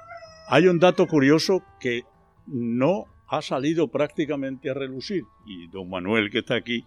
[0.47, 2.03] hay un dato curioso que
[2.51, 6.85] no ha salido prácticamente a relucir, y don Manuel que está aquí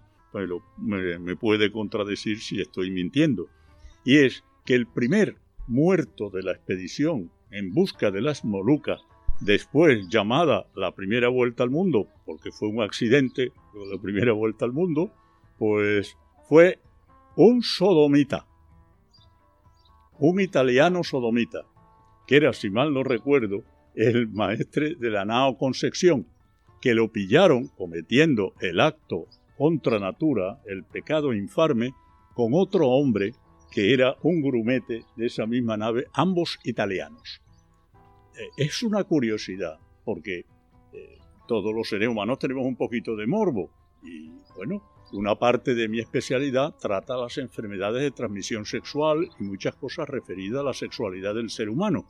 [0.78, 3.46] me, me puede contradecir si estoy mintiendo,
[4.04, 9.00] y es que el primer muerto de la expedición en busca de las Molucas,
[9.40, 13.52] después llamada la primera vuelta al mundo, porque fue un accidente,
[13.90, 15.12] la primera vuelta al mundo,
[15.58, 16.16] pues
[16.48, 16.80] fue
[17.36, 18.46] un sodomita,
[20.18, 21.64] un italiano sodomita,
[22.26, 23.62] que era, si mal no recuerdo,
[23.94, 26.26] el maestre de la nao Concepción,
[26.80, 29.26] que lo pillaron cometiendo el acto
[29.56, 31.94] contra natura, el pecado infame,
[32.34, 33.32] con otro hombre
[33.70, 37.42] que era un grumete de esa misma nave, ambos italianos.
[38.36, 40.44] Eh, es una curiosidad, porque
[40.92, 43.70] eh, todos los seres humanos tenemos un poquito de morbo.
[44.02, 49.74] Y bueno, una parte de mi especialidad trata las enfermedades de transmisión sexual y muchas
[49.74, 52.04] cosas referidas a la sexualidad del ser humano.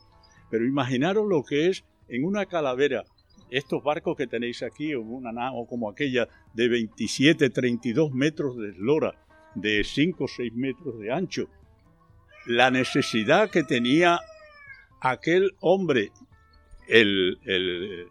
[0.49, 3.03] Pero imaginaros lo que es en una calavera,
[3.49, 9.13] estos barcos que tenéis aquí, una nao como aquella de 27, 32 metros de eslora,
[9.55, 11.47] de 5 o 6 metros de ancho,
[12.45, 14.19] la necesidad que tenía
[15.01, 16.11] aquel hombre,
[16.87, 18.07] el, el,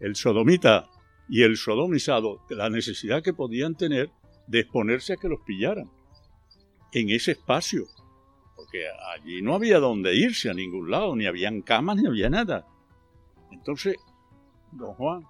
[0.00, 0.88] el sodomita
[1.28, 4.10] y el sodomizado, la necesidad que podían tener
[4.46, 5.90] de exponerse a que los pillaran
[6.92, 7.86] en ese espacio,
[9.14, 12.66] allí no había donde irse a ningún lado, ni habían camas, ni había nada.
[13.50, 13.96] Entonces,
[14.72, 15.22] don Juan,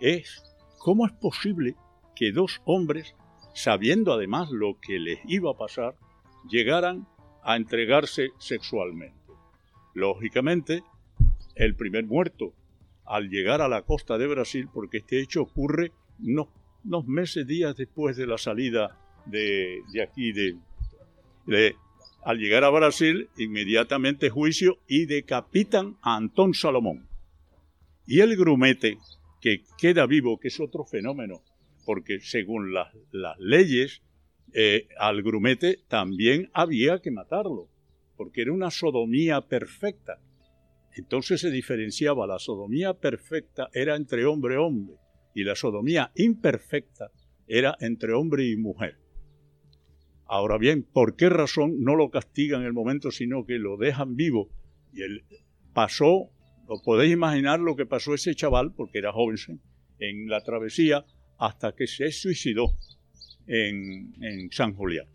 [0.00, 0.42] es,
[0.78, 1.76] ¿cómo es posible
[2.14, 3.14] que dos hombres,
[3.54, 5.96] sabiendo además lo que les iba a pasar,
[6.48, 7.06] llegaran
[7.42, 9.32] a entregarse sexualmente?
[9.94, 10.82] Lógicamente,
[11.54, 12.52] el primer muerto,
[13.04, 18.16] al llegar a la costa de Brasil, porque este hecho ocurre unos, meses, días después
[18.16, 20.56] de la salida de, de aquí, de,
[22.24, 27.06] al llegar a Brasil, inmediatamente juicio y decapitan a Antón Salomón.
[28.06, 28.98] Y el grumete,
[29.40, 31.42] que queda vivo, que es otro fenómeno,
[31.84, 32.88] porque según las,
[33.38, 34.02] leyes,
[34.54, 37.68] eh, al grumete también había que matarlo,
[38.16, 40.18] porque era una sodomía perfecta.
[40.96, 44.96] Entonces se diferenciaba, la sodomía perfecta era entre hombre y hombre,
[45.34, 47.10] y la sodomía imperfecta
[47.46, 49.03] era entre hombre y mujer.
[50.34, 54.16] Ahora bien, ¿por qué razón no lo castigan en el momento, sino que lo dejan
[54.16, 54.48] vivo?
[54.92, 55.22] Y él
[55.72, 56.28] pasó,
[56.68, 59.36] lo podéis imaginar lo que pasó ese chaval, porque era joven,
[60.00, 61.04] en la travesía,
[61.38, 62.74] hasta que se suicidó
[63.46, 65.06] en, San Julián.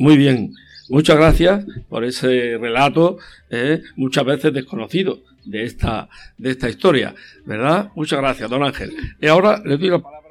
[0.00, 0.52] Muy bien,
[0.88, 3.18] muchas gracias por ese relato,
[3.50, 7.14] eh, muchas veces desconocido de esta, de esta historia,
[7.46, 7.92] ¿verdad?
[7.94, 8.90] Muchas gracias, don Ángel.
[9.20, 10.27] Y ahora le doy la palabra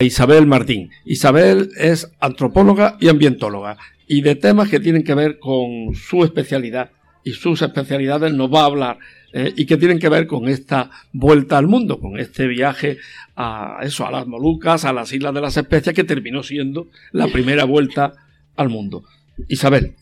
[0.00, 0.90] Isabel Martín.
[1.04, 6.90] Isabel es antropóloga y ambientóloga y de temas que tienen que ver con su especialidad
[7.24, 8.98] y sus especialidades nos va a hablar
[9.32, 12.98] eh, y que tienen que ver con esta vuelta al mundo, con este viaje
[13.36, 17.26] a eso, a las Molucas, a las Islas de las Especias que terminó siendo la
[17.26, 18.14] primera vuelta
[18.56, 19.04] al mundo.
[19.48, 19.96] Isabel.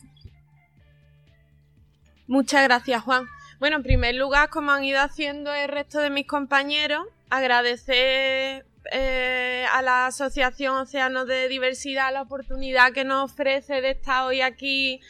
[2.27, 3.25] Muchas gracias, Juan.
[3.59, 9.65] Bueno, en primer lugar, como han ido haciendo el resto de mis compañeros, agradecer eh,
[9.71, 15.01] a la Asociación Océano de Diversidad la oportunidad que nos ofrece de estar hoy aquí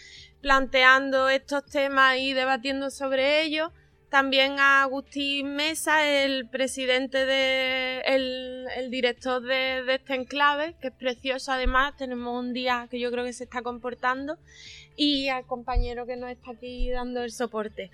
[0.42, 3.72] planteando estos temas y debatiendo sobre ellos.
[4.10, 10.94] También a Agustín Mesa, el presidente de, el, director de, de, este enclave, que es
[10.94, 14.38] precioso además, tenemos un día que yo creo que se está comportando,
[14.96, 17.92] y al compañero que nos está aquí dando el soporte.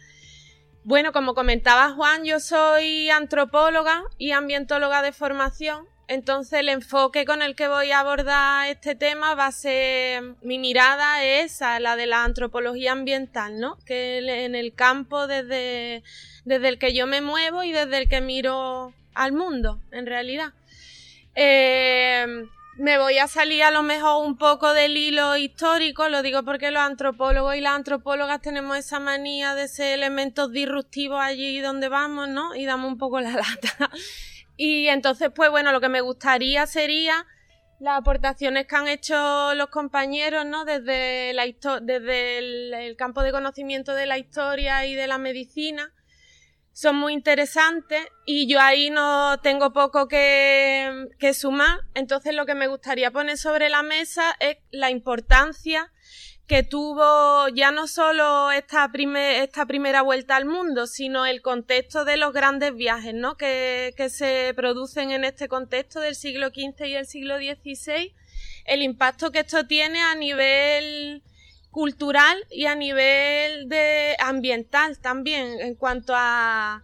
[0.85, 5.87] Bueno, como comentaba Juan, yo soy antropóloga y ambientóloga de formación.
[6.09, 10.59] Entonces el enfoque con el que voy a abordar este tema va a ser, mi
[10.59, 13.77] mirada es a la de la antropología ambiental, ¿no?
[13.85, 16.03] Que en el campo desde,
[16.43, 20.51] desde el que yo me muevo y desde el que miro al mundo, en realidad.
[21.33, 22.45] Eh,
[22.77, 26.71] me voy a salir a lo mejor un poco del hilo histórico, lo digo porque
[26.71, 32.29] los antropólogos y las antropólogas tenemos esa manía de ser elementos disruptivos allí donde vamos,
[32.29, 32.55] ¿no?
[32.55, 33.91] Y damos un poco la lata.
[34.57, 37.25] Y entonces, pues bueno, lo que me gustaría sería
[37.79, 40.65] las aportaciones que han hecho los compañeros, ¿no?
[40.65, 41.45] Desde, la
[41.81, 45.93] desde el campo de conocimiento de la historia y de la medicina
[46.73, 51.81] son muy interesantes y yo ahí no tengo poco que, sumar.
[51.93, 55.91] Entonces lo que me gustaría poner sobre la mesa es la importancia
[56.47, 62.17] que tuvo ya no solo esta, esta primera vuelta al mundo, sino el contexto de
[62.17, 63.37] los grandes viajes ¿no?
[63.37, 68.13] que, que se producen en este contexto del siglo XV y el siglo XVI,
[68.65, 71.23] el impacto que esto tiene a nivel
[71.73, 76.83] cultural y a nivel de ambiental también en cuanto a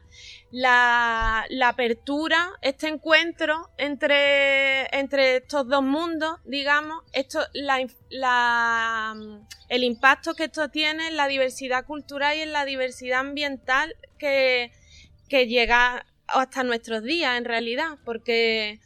[0.52, 9.16] la, apertura, este encuentro entre, entre estos dos mundos, digamos, esto, la,
[9.70, 14.72] el impacto que esto tiene en la diversidad cultural y en la diversidad ambiental que,
[15.30, 18.80] que llega hasta nuestros días en realidad, porque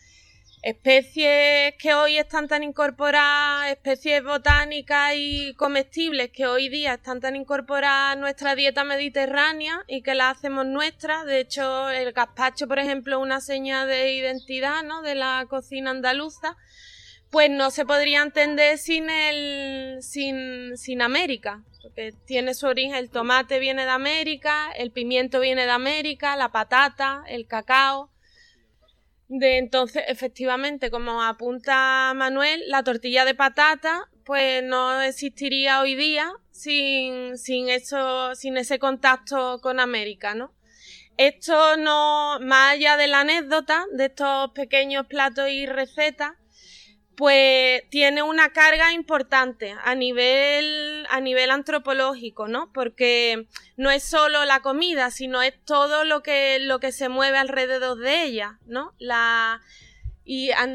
[0.64, 7.36] especies que hoy están tan incorporadas, especies botánicas y comestibles que hoy día están tan
[7.36, 11.26] incorporadas a nuestra dieta mediterránea y que la hacemos nuestra.
[11.26, 15.01] De hecho, el gazpacho, por ejemplo, una seña de identidad ¿no?
[15.01, 16.55] de la cocina andaluza,
[17.30, 21.61] pues no se podría entender sin, el, sin, sin América.
[21.82, 26.53] Porque tiene su origen, el tomate viene de América, el pimiento viene de América, la
[26.53, 28.12] patata, el cacao
[29.28, 36.32] de entonces, efectivamente, como apunta Manuel, la tortilla de patata pues no existiría hoy día
[36.52, 40.54] sin, sin, eso, sin ese contacto con América, ¿no?
[41.18, 46.32] Esto no, más allá de la anécdota, de estos pequeños platos y recetas,
[47.16, 52.72] pues tiene una carga importante a nivel, a nivel antropológico, ¿no?
[52.74, 53.47] Porque
[53.78, 57.99] no es solo la comida, sino es todo lo que, lo que se mueve alrededor
[57.99, 58.93] de ella, ¿no?
[58.97, 59.61] La,
[60.26, 60.66] y a,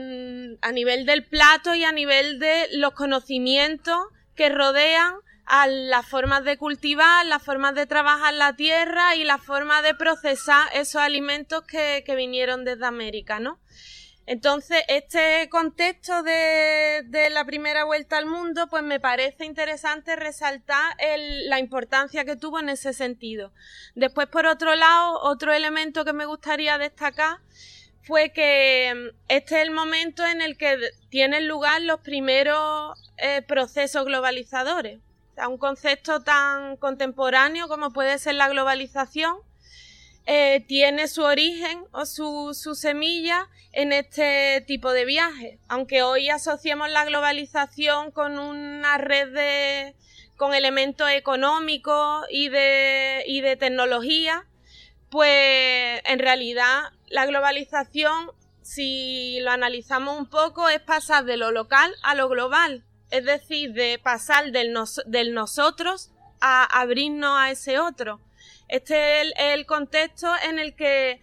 [0.72, 3.98] nivel del plato y a nivel de los conocimientos
[4.34, 5.14] que rodean
[5.46, 9.94] a las formas de cultivar, las formas de trabajar la tierra y la forma de
[9.94, 13.58] procesar esos alimentos que, que vinieron desde América, ¿no?
[14.30, 21.48] Entonces, este contexto de, la primera vuelta al mundo, pues me parece interesante resaltar el,
[21.48, 23.54] la importancia que tuvo en ese sentido.
[23.94, 27.38] Después, por otro lado, otro elemento que me gustaría destacar
[28.02, 30.76] fue que mm, este es el momento en el que
[31.08, 34.98] tienen lugar los primeros eh, procesos globalizadores.
[34.98, 39.38] O sea, un concepto tan contemporáneo como puede ser la globalización,
[40.30, 45.58] eh, tiene su origen o su, su, semilla en este tipo de viajes.
[45.68, 49.96] Aunque hoy asociemos la globalización con una red de
[50.36, 54.44] con elementos económicos y de, y de tecnología,
[55.08, 61.90] pues en realidad la globalización, si lo analizamos un poco, es pasar de lo local
[62.02, 62.84] a lo global.
[63.10, 66.10] Es decir, de pasar del, nos, del nosotros
[66.42, 68.20] a abrirnos a ese otro.
[68.68, 71.20] Este es el, contexto en el que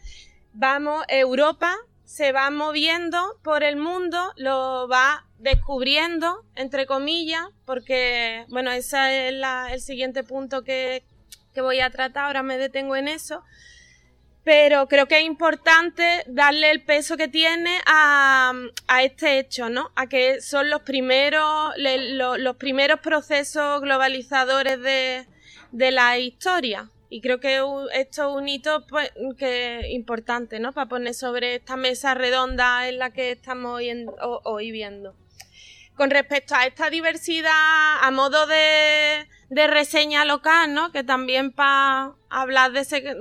[0.54, 8.72] vamos, Europa se va moviendo por el mundo, lo va descubriendo, entre comillas, porque, bueno,
[8.72, 11.04] ese es el siguiente punto que,
[11.54, 13.44] que voy a tratar, ahora me detengo en eso
[14.46, 18.54] pero creo que es importante darle el peso que tiene a,
[18.88, 19.92] a este hecho, ¿no?
[19.96, 25.26] A que son los primeros, los primeros procesos globalizadores de,
[25.72, 26.92] de la historia.
[27.10, 27.62] Y creo que
[27.94, 30.74] esto es un hito pues, que importante, ¿no?
[30.74, 33.82] Para poner sobre esta mesa redonda en la que estamos
[34.44, 35.16] hoy viendo.
[35.96, 40.92] Con respecto a esta diversidad, a modo de, de reseña local, ¿no?
[40.92, 43.16] Que también para hablar de ese,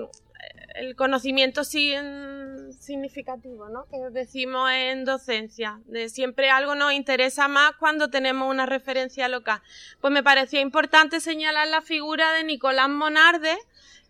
[0.74, 3.86] el conocimiento significativo, ¿no?
[3.86, 9.62] Que decimos en docencia, de siempre algo nos interesa más cuando tenemos una referencia local.
[10.00, 13.56] Pues me parecía importante señalar la figura de Nicolás Monarde,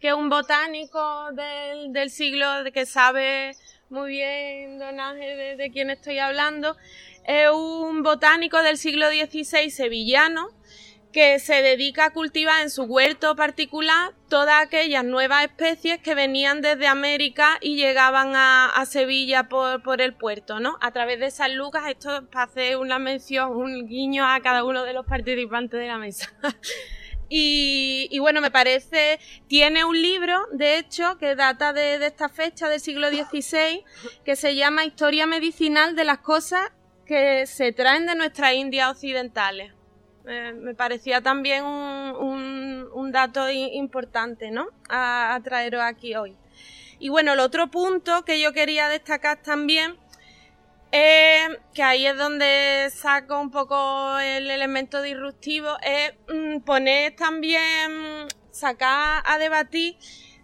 [0.05, 3.57] que un botánico del, del siglo, de que sabe
[3.89, 6.77] muy bien Donaje de, de quién estoy hablando,
[7.27, 10.51] es un botánico del siglo XVI sevillano,
[11.11, 16.61] que se dedica a cultivar en su huerto particular todas aquellas nuevas especies que venían
[16.61, 20.77] desde América y llegaban a, a Sevilla por, por, el puerto, ¿no?
[20.83, 24.85] A través de San Lucas, esto para hacer una mención, un guiño a cada uno
[24.85, 26.31] de los participantes de la mesa.
[27.29, 29.19] y, bueno, me parece,
[29.49, 33.85] tiene un libro, de hecho, que data de, esta fecha del siglo XVI,
[34.25, 36.71] que se llama Historia Medicinal de las cosas
[37.07, 39.73] que se traen de nuestras Indias occidentales
[40.25, 44.67] me parecía también un, dato importante, ¿no?
[44.89, 46.37] A, traeros aquí hoy.
[46.99, 49.97] Y bueno, el otro punto que yo quería destacar también
[50.95, 58.29] es que ahí es donde saco un poco el elemento disruptivo, es mm, poner también,
[58.53, 59.97] sacar a debatir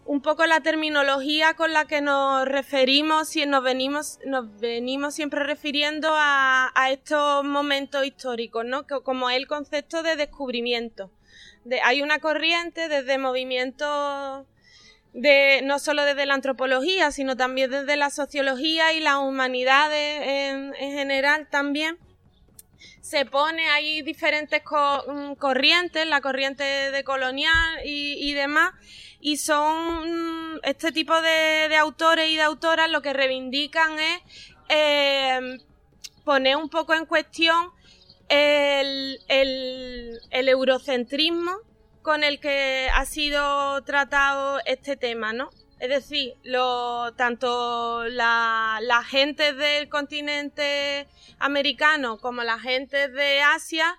[0.07, 5.45] un poco la terminología con la que nos referimos y nos venimos, nos venimos siempre
[5.45, 8.89] refiriendo a, a estos momentos históricos, ¿no?
[8.89, 11.13] Como el concepto de descubrimiento.
[11.65, 14.47] De, hay una corriente desde movimientos
[15.13, 20.75] de, no solo desde la antropología, sino también desde la sociología y las humanidades en,
[20.75, 21.99] en general también.
[23.01, 28.73] Se pone, hay diferentes mm, corrientes, la corriente de colonial y, demás,
[29.21, 34.21] y son este tipo de, autores y de autoras lo que reivindican es
[34.69, 35.59] eh,
[36.25, 37.71] poner un poco en cuestión
[38.29, 39.19] el,
[40.31, 41.57] eurocentrismo
[42.03, 45.51] con el que ha sido tratado este tema, ¿no?
[45.81, 53.99] Es decir, lo, tanto la, gente del continente americano como la gente de Asia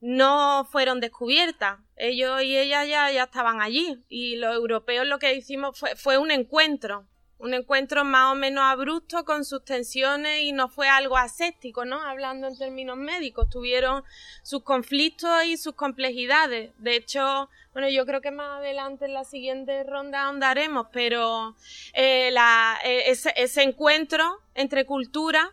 [0.00, 1.78] no fueron descubiertas.
[1.96, 4.04] Ellos y ellas ya, ya estaban allí.
[4.08, 7.06] Y los europeos lo que hicimos fue, fue un encuentro.
[7.42, 12.00] Un encuentro más o menos abrupto con sus tensiones y no fue algo aséptico, ¿no?
[12.00, 13.50] Hablando en términos médicos.
[13.50, 14.04] Tuvieron
[14.44, 16.70] sus conflictos y sus complejidades.
[16.78, 21.56] De hecho, bueno, yo creo que más adelante en la siguiente ronda andaremos, pero
[21.94, 25.48] eh, la, eh, ese, ese encuentro entre culturas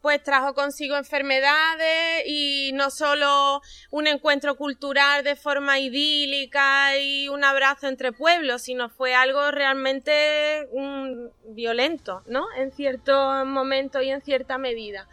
[0.00, 7.44] pues trajo consigo enfermedades y no solo un encuentro cultural de forma idílica y un
[7.44, 12.46] abrazo entre pueblos, sino fue algo realmente mm, violento, ¿no?
[12.56, 15.06] En cierto momento y en cierta medida.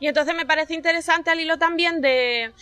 [0.00, 2.52] Y entonces me parece interesante al hilo también de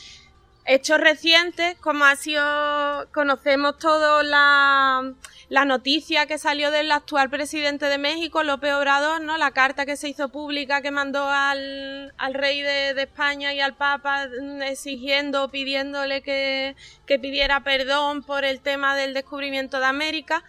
[0.66, 5.14] hechos recientes, como ha sido, conocemos todos la,
[5.50, 9.36] la noticia que salió del actual presidente de México, López Obrador, ¿no?
[9.36, 13.74] La carta que se hizo pública que mandó al, al rey de, España y al
[13.74, 20.44] Papa mm, exigiendo, pidiéndole que, que pidiera perdón por el tema del descubrimiento de América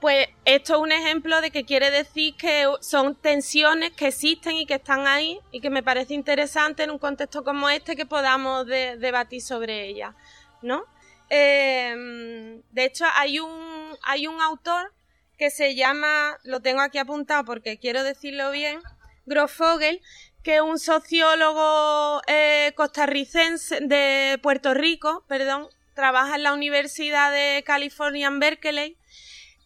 [0.00, 4.66] pues esto es un ejemplo de que quiere decir que son tensiones que existen y
[4.66, 8.66] que están ahí y que me parece interesante en un contexto como este que podamos
[8.66, 10.14] debatir sobre ellas,
[10.60, 10.84] ¿no?
[11.30, 14.92] Em, de hecho, hay un, hay un autor
[15.38, 18.80] que se llama, lo tengo aquí apuntado porque quiero decirlo bien,
[19.26, 20.00] Grofogel,
[20.42, 27.62] que es un sociólogo eh, costarricense de Puerto Rico, perdón, trabaja en la Universidad de
[27.64, 28.96] California en Berkeley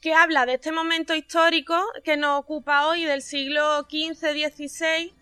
[0.00, 1.74] que habla de este momento histórico
[2.04, 5.12] que nos ocupa hoy del siglo XV-XVI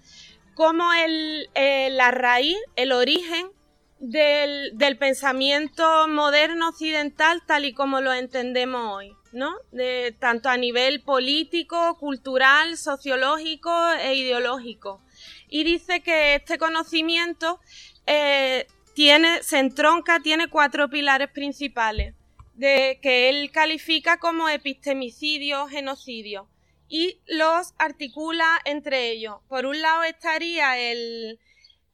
[0.54, 3.50] como el, eh, la raíz, el origen
[3.99, 9.55] del, pensamiento moderno occidental tal y como lo entendemos hoy, ¿no?
[9.72, 15.01] De, tanto a nivel político, cultural, sociológico e ideológico.
[15.49, 17.61] Y dice que este conocimiento
[18.07, 22.14] eh, tiene, se entronca, tiene cuatro pilares principales
[22.55, 26.49] de que él califica como epistemicidio, genocidio,
[26.88, 29.36] y los articula entre ellos.
[29.49, 31.38] Por un lado estaría el,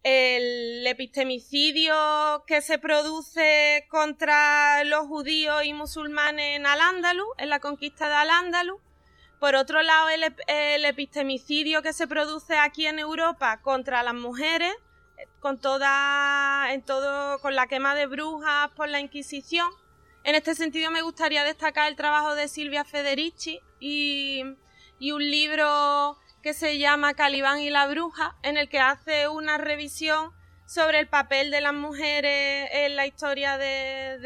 [0.02, 1.94] el epistemicidio
[2.46, 8.80] que se produce contra los judíos y musulmanes en Al-Ándalus, en la conquista de Al-Ándalus.
[9.38, 14.72] Por otro lado, el, epistemicidio que se produce aquí en Europa contra las mujeres,
[15.40, 19.68] con toda, en todo, con la quema de brujas por la Inquisición.
[20.24, 24.44] En este sentido me gustaría destacar el trabajo de Silvia Federici y,
[25.12, 30.32] un libro que se llama Calibán y la bruja, en el que hace una revisión
[30.66, 34.18] sobre el papel de las mujeres en la historia de,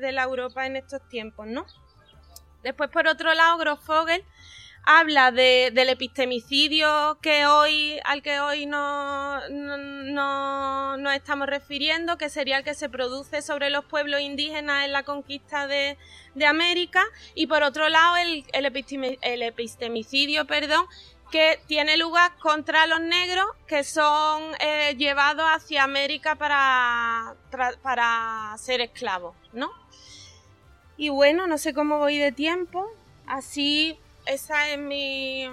[0.00, 1.66] de la Europa en estos tiempos, ¿no?
[2.62, 4.24] Después, por otro lado, Grosfogel
[4.86, 12.30] habla de, del epistemicidio que hoy, al que hoy no, no, nos estamos refiriendo, que
[12.30, 15.98] sería el que se produce sobre los pueblos indígenas en la conquista de,
[16.36, 17.04] de América,
[17.34, 20.86] y por otro lado el, el, epistemicidio, perdón,
[21.30, 27.34] que tiene lugar contra los negros que son eh, llevados hacia América para,
[27.82, 29.70] para ser esclavos, ¿no?
[30.96, 32.90] Y bueno, no sé cómo voy de tiempo,
[33.26, 35.46] así esa es mi,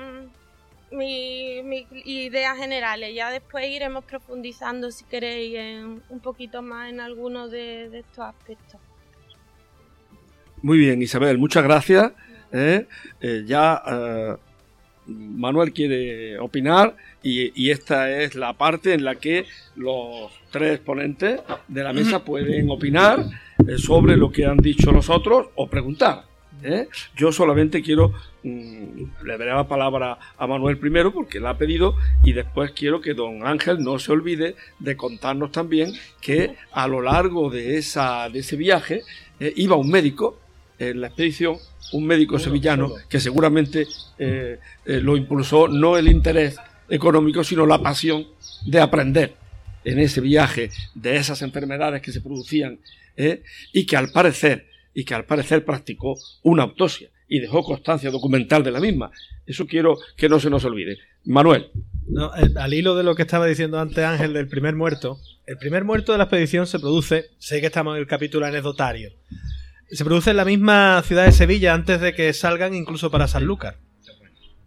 [0.92, 3.02] mi, idea general.
[3.14, 8.80] Ya después iremos profundizando, si queréis, un poquito más en algunos de, estos aspectos.
[10.62, 12.14] Muy bien, Isabel, muchas gracias.
[12.52, 12.88] ¿eh?
[13.20, 14.40] Eh, ya
[15.08, 19.46] Manuel quiere opinar y, y, esta es la parte en la que
[19.76, 23.26] los tres ponentes de la mesa pueden opinar
[23.78, 26.26] sobre lo que han dicho los otros o preguntar.
[26.64, 26.88] ¿eh?
[27.16, 31.96] Yo solamente quiero, mm, le daré la palabra a Manuel primero porque la ha pedido
[32.24, 37.02] y después quiero que don Ángel no se olvide de contarnos también que a lo
[37.02, 39.02] largo de, esa, de ese viaje
[39.40, 40.40] eh, iba un médico
[40.80, 41.58] en la expedición,
[41.92, 46.58] un médico sevillano que seguramente eh, lo impulsó no el interés
[46.90, 48.26] económico, sino la pasión
[48.66, 49.36] de aprender
[49.84, 52.80] en ese viaje de esas enfermedades que se producían
[53.74, 58.64] y que al parecer y que al parecer practicó una autopsia y dejó constancia documental
[58.64, 59.12] de la misma.
[59.46, 60.98] Eso quiero que no se nos olvide.
[61.26, 61.72] Manuel.
[62.38, 65.84] Eh, al hilo de lo que estaba diciendo antes Ángel del primer muerto, el primer
[65.84, 69.12] muerto de la expedición se produce, sé que estamos en el capítulo anecdotario,
[69.90, 73.80] se produce en la misma ciudad de Sevilla antes de que salgan incluso para Sanlúcar.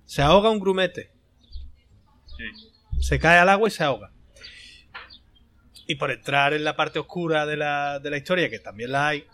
[0.05, 1.11] Se ahoga un grumete.
[3.01, 4.13] Se cae al agua y se ahoga.
[5.87, 9.09] Y por entrar en la parte oscura de la, de la historia, que también la
[9.09, 9.27] hay,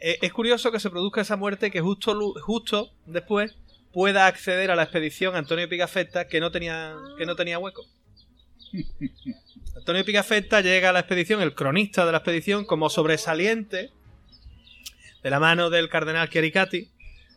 [0.00, 3.56] eh, es curioso que se produzca esa muerte que justo, justo después
[3.92, 7.84] pueda acceder a la expedición Antonio Pigafetta que no tenía, que no tenía hueco.
[9.76, 13.90] Antonio Pigafetta llega a la expedición, el cronista de la expedición, como sobresaliente
[15.22, 16.90] de la mano del cardenal Chiaricati.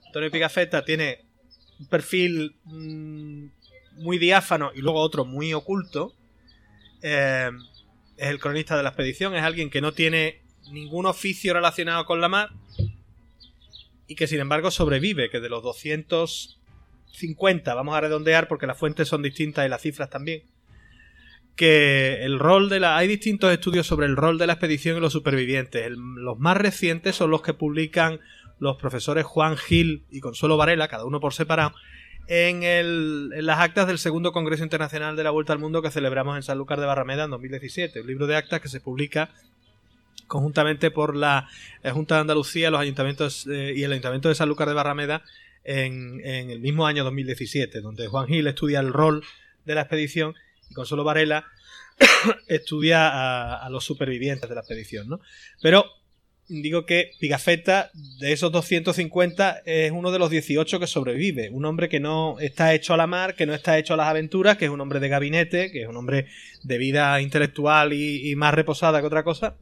[0.07, 1.19] Antonio Pigafetta tiene
[1.79, 3.45] un perfil mm,
[3.97, 6.13] muy diáfano y luego otro muy oculto.
[7.01, 7.51] Eh,
[8.17, 12.21] es el cronista de la expedición, es alguien que no tiene ningún oficio relacionado con
[12.21, 12.49] la mar
[14.07, 19.07] y que sin embargo sobrevive, que de los 250, vamos a redondear porque las fuentes
[19.07, 20.43] son distintas y las cifras también,
[21.55, 22.97] que el rol de la...
[22.97, 25.89] Hay distintos estudios sobre el rol de la expedición y los supervivientes.
[25.91, 28.19] los más recientes son los que publican
[28.59, 31.73] los profesores Juan Gil y Consuelo Varela, cada uno por separado,
[32.27, 35.91] en, el, en, las actas del segundo Congreso Internacional de la Vuelta al Mundo que
[35.91, 38.01] celebramos en Sanlúcar de Barrameda en 2017.
[38.01, 39.29] Un libro de actas que se publica
[40.27, 41.47] conjuntamente por la
[41.83, 45.23] eh, Junta de Andalucía, los ayuntamientos eh, y el Ayuntamiento de Sanlúcar de Barrameda
[45.63, 49.23] en, en, el mismo año 2017, donde Juan Gil estudia el rol
[49.65, 50.35] de la expedición
[50.69, 51.45] y Consuelo Varela
[52.47, 55.19] estudia a, los supervivientes de la expedición, ¿no?
[55.61, 55.85] Pero
[56.47, 57.89] digo que Pigafetta,
[58.19, 61.49] de esos 250, es uno de los 18 que sobrevive.
[61.49, 64.07] Un hombre que no está hecho a la mar, que no está hecho a las
[64.07, 66.27] aventuras, que es un hombre de gabinete, que es un hombre
[66.63, 69.55] de vida intelectual y, más reposada que otra cosa.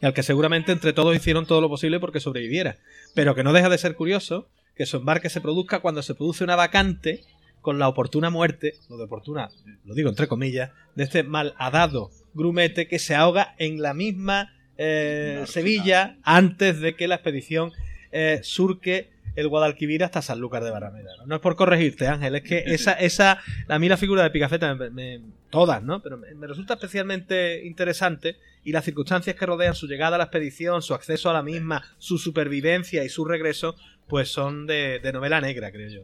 [0.00, 2.78] Y al que seguramente entre todos hicieron todo lo posible porque sobreviviera.
[3.14, 6.44] Pero que no deja de ser curioso que su embarque se produzca cuando se produce
[6.44, 7.24] una vacante
[7.60, 9.50] con la oportuna muerte, lo de oportuna,
[9.84, 15.44] lo digo entre comillas, de este malhadado grumete que se ahoga en la misma eh,
[15.46, 17.72] Sevilla antes de que la expedición
[18.12, 21.10] eh, surque el Guadalquivir hasta Sanlúcar de Barrameda.
[21.26, 21.34] ¿no?
[21.34, 23.38] es por corregirte, Ángel, es que esa, esa,
[23.68, 24.76] a mí la figura de Picafetta,
[25.50, 26.02] todas, ¿no?
[26.02, 30.82] Pero me, resulta especialmente interesante y las circunstancias que rodean su llegada a la expedición,
[30.82, 35.70] su acceso a la misma, su supervivencia y su regreso, pues son de, novela negra,
[35.70, 36.02] creo yo.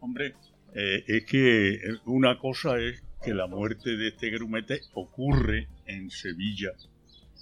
[0.00, 0.34] Hombre,
[0.74, 6.72] eh, es que una cosa es que la muerte de este grumete ocurre en Sevilla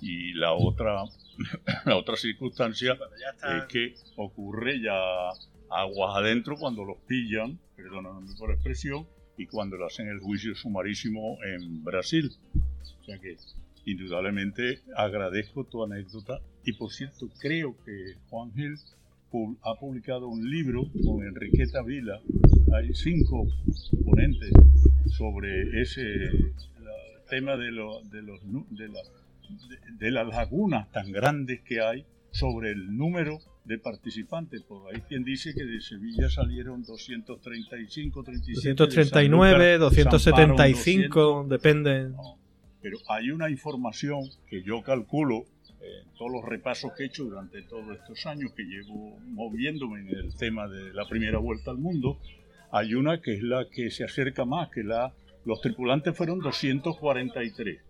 [0.00, 1.04] y la otra,
[1.84, 2.98] la otra circunstancia
[3.42, 4.98] es que ocurre ya
[5.70, 9.06] aguas adentro cuando los pillan, perdóname por expresión,
[9.36, 12.30] y cuando le hacen el juicio sumarísimo en Brasil.
[13.00, 13.36] O sea que
[13.84, 18.74] indudablemente agradezco tu anécdota y por cierto creo que Juan Gil
[19.62, 22.20] ha publicado un libro con Enriqueta Vila,
[22.74, 23.46] hay cinco
[24.04, 24.50] ponentes
[25.06, 26.02] sobre ese
[27.28, 29.00] tema de, lo, de, los, de, la,
[29.98, 34.62] de, las lagunas tan grandes que hay sobre el número de participantes.
[34.62, 38.74] Por ahí quien dice que de Sevilla salieron 235, 37.
[38.74, 42.10] 239, 275, depende.
[42.80, 45.44] pero hay una información que yo calculo
[45.80, 50.08] en todos los repasos que he hecho durante todos estos años que llevo moviéndome en
[50.08, 52.18] el tema de la primera vuelta al mundo,
[52.70, 55.12] hay una que es la que se acerca más, que la
[55.44, 57.80] los tripulantes fueron 243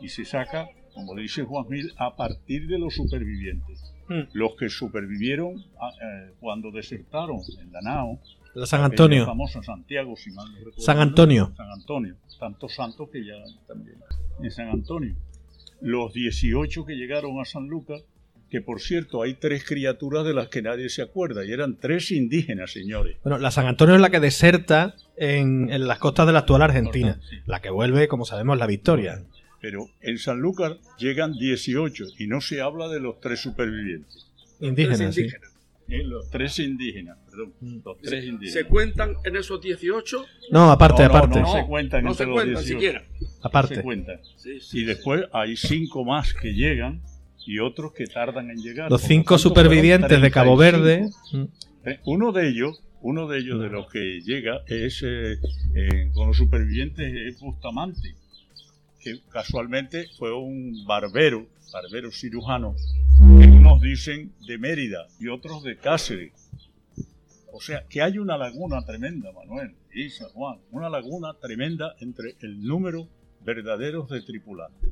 [0.00, 3.92] y se saca como dice Juan Mil, a partir de los supervivientes.
[4.08, 4.22] Hmm.
[4.32, 8.18] Los que supervivieron ah, eh, cuando desertaron en la nao.
[8.54, 9.26] La San Antonio.
[9.26, 10.80] famosa Santiago, si mal no recuerdo.
[10.80, 11.52] San Antonio.
[11.54, 12.16] San Antonio.
[12.40, 13.34] Tantos santos que ya
[13.68, 13.98] también.
[14.42, 15.14] En San Antonio.
[15.80, 18.02] Los 18 que llegaron a San Lucas,
[18.50, 22.10] que por cierto hay tres criaturas de las que nadie se acuerda, y eran tres
[22.10, 23.16] indígenas, señores.
[23.22, 27.20] Bueno, la San Antonio es la que deserta en, las costas de la actual Argentina.
[27.46, 29.22] La que vuelve, como sabemos, la victoria.
[29.60, 34.26] Pero en Sanlúcar llegan 18 y no se habla de los tres supervivientes.
[34.60, 35.16] Indígenas,
[35.88, 37.52] eh, los tres indígenas, perdón.
[37.60, 37.78] Mm.
[37.84, 38.52] Los tres indígenas.
[38.52, 40.24] ¿Se cuentan en esos 18?
[40.50, 41.40] No, aparte, aparte.
[41.40, 43.04] No, se cuentan no se cuentan siquiera.
[43.42, 43.76] Aparte.
[43.76, 44.20] Se cuentan.
[44.72, 47.02] y después hay cinco más que llegan
[47.46, 48.90] y otros que tardan en llegar.
[48.90, 51.08] Los cinco supervivientes de Cabo Verde.
[51.84, 55.38] Eh, uno de ellos, uno de ellos de los que llega es eh,
[56.14, 58.16] con los supervivientes es Bustamante
[59.06, 62.74] que casualmente fue un barbero, barbero cirujano,
[63.38, 66.32] que unos dicen de Mérida y otros de Cáceres.
[67.52, 72.34] O sea, que hay una laguna tremenda, Manuel y San Juan, una laguna tremenda entre
[72.40, 73.06] el número
[73.44, 74.90] verdaderos de tripulantes.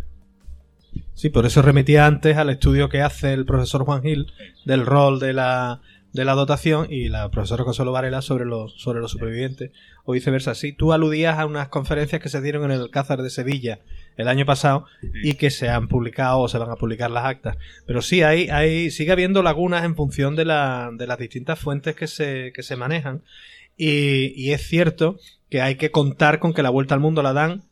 [1.15, 4.33] Sí, por eso remitía antes al estudio que hace el profesor Juan Gil
[4.65, 5.81] del rol de la
[6.15, 9.73] de la dotación y la profesora Consuelo Varela sobre los, sobre los supervivientes,
[10.05, 10.55] o viceversa.
[10.55, 13.81] Sí, tú aludías a unas conferencias que se dieron en el Alcázar de Sevilla
[14.17, 14.87] el año pasado
[15.23, 17.57] y que se han publicado o se van a publicar las actas.
[17.87, 21.97] Pero sí, hay, hay, sigue habiendo lagunas en función de, la, de las distintas fuentes
[21.97, 23.23] que se, que se manejan.
[23.77, 25.19] Y, y es cierto
[25.51, 27.65] que hay que contar con que la vuelta al mundo la dan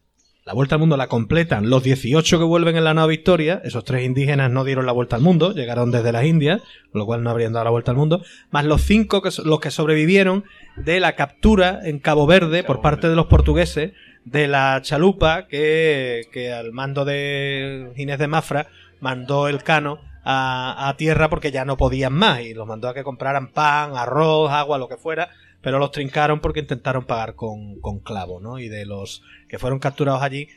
[0.45, 3.61] la vuelta al mundo la completan los 18 que vuelven en la nueva Victoria.
[3.65, 7.07] Esos tres indígenas no dieron la vuelta al mundo, llegaron desde las Indias, con lo
[7.07, 8.25] cual no habrían dado la vuelta al mundo.
[8.51, 10.43] Más los cinco que, los que sobrevivieron
[10.77, 13.93] de la captura en Cabo Verde por parte de los portugueses
[14.25, 18.69] de la chalupa que, que al mando de Ginés de Mafra
[19.01, 22.95] mandó el cano a, a, tierra porque ya no podían más y los mandó a
[22.95, 25.31] que compraran pan, arroz, agua, lo que fuera
[25.63, 28.59] pero los trincaron porque intentaron pagar con, con clavo, ¿no?
[28.59, 30.49] Y de los que fueron capturados allí,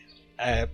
[0.44, 0.68] eh,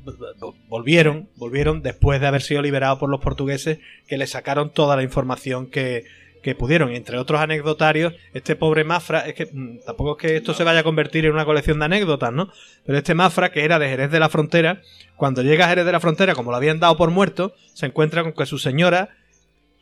[0.68, 5.04] volvieron, volvieron después de haber sido liberados por los portugueses, que le sacaron toda la
[5.04, 6.06] información que,
[6.42, 10.54] que pudieron, entre otros anecdotarios, este pobre Mafra, es que mm, tampoco es que esto
[10.54, 12.52] se vaya a convertir en una colección de anécdotas, ¿no?
[12.86, 14.82] Pero este Mafra, que era de Jerez de la Frontera,
[15.16, 18.24] cuando llega a Jerez de la Frontera, como lo habían dado por muerto, se encuentra
[18.24, 19.10] con que su señora,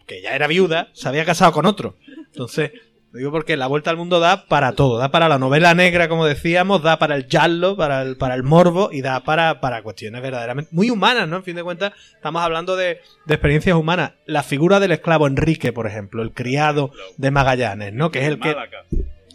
[0.06, 1.96] que ya era viuda, se había casado con otro.
[2.32, 2.72] Entonces,
[3.12, 6.08] lo digo porque la vuelta al mundo da para todo, da para la novela negra,
[6.08, 9.82] como decíamos, da para el giallo, para el, para el morbo y da para, para
[9.82, 11.38] cuestiones verdaderamente muy humanas, ¿no?
[11.38, 14.12] En fin de cuentas, estamos hablando de, de experiencias humanas.
[14.26, 18.12] La figura del esclavo Enrique, por ejemplo, el criado de Magallanes, ¿no?
[18.12, 18.56] Que es el que...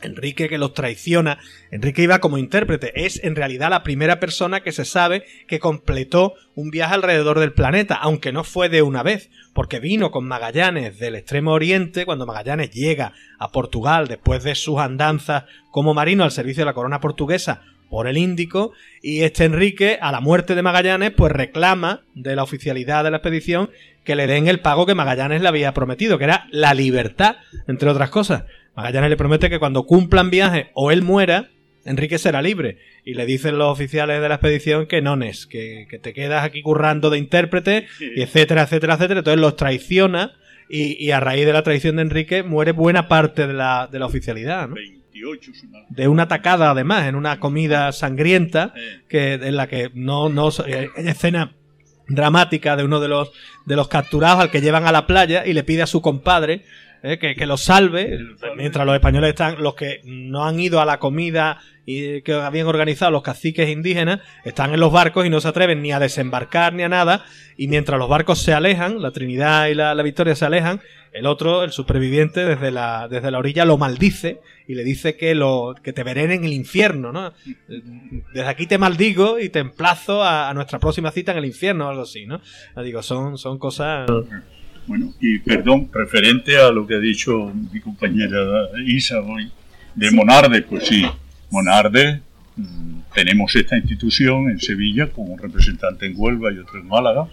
[0.02, 1.38] Enrique que los traiciona.
[1.70, 3.06] Enrique iba como intérprete.
[3.06, 7.54] Es en realidad la primera persona que se sabe que completó un viaje alrededor del
[7.54, 12.26] planeta, aunque no fue de una vez, porque vino con Magallanes del extremo oriente, cuando
[12.26, 17.00] Magallanes llega a Portugal después de sus andanzas como marino al servicio de la corona
[17.00, 22.34] portuguesa por el Índico, y este Enrique, a la muerte de Magallanes, pues reclama de
[22.34, 23.70] la oficialidad de la expedición
[24.02, 27.36] que le den el pago que Magallanes le había prometido, que era la libertad,
[27.68, 28.44] entre otras cosas.
[28.74, 31.50] Magallanes le promete que cuando cumplan viaje o él muera,
[31.84, 32.78] Enrique será libre.
[33.04, 36.42] Y le dicen los oficiales de la expedición que no es, que, que te quedas
[36.44, 39.18] aquí currando de intérprete, y etcétera, etcétera, etcétera.
[39.20, 40.32] Entonces los traiciona
[40.70, 43.98] y, y a raíz de la traición de Enrique muere buena parte de la, de
[43.98, 44.74] la oficialidad, ¿no?
[44.76, 49.66] 28, si mal- De una tacada, además, en una comida sangrienta, Eh, que en la
[49.68, 51.52] que no, no hay escena
[52.08, 53.30] dramática de uno de los
[53.64, 56.64] de los capturados al que llevan a la playa y le pide a su compadre
[57.04, 58.18] eh, que, que lo salve.
[58.56, 62.66] Mientras los españoles están los que no han ido a la comida y que habían
[62.66, 66.72] organizado los caciques indígenas están en los barcos y no se atreven ni a desembarcar
[66.72, 67.26] ni a nada.
[67.58, 70.80] Y mientras los barcos se alejan la Trinidad y la, la Victoria se alejan
[71.12, 75.36] el otro el superviviente desde la desde la orilla lo maldice y le dice que
[75.36, 77.32] lo que te veré en el infierno no
[77.68, 81.86] desde aquí te maldigo y te emplazo a, a nuestra próxima cita en el infierno
[81.86, 82.40] o algo así, ¿no?
[82.82, 84.10] Digo, son, son cosas...
[84.86, 89.50] Bueno, y perdón, referente a lo que ha dicho mi compañera Isa hoy,
[89.94, 91.04] de Monarde, pues sí,
[91.50, 92.20] Monarde,
[92.56, 97.28] mm, tenemos esta institución en Sevilla con un representante en Huelva y otro en Málaga,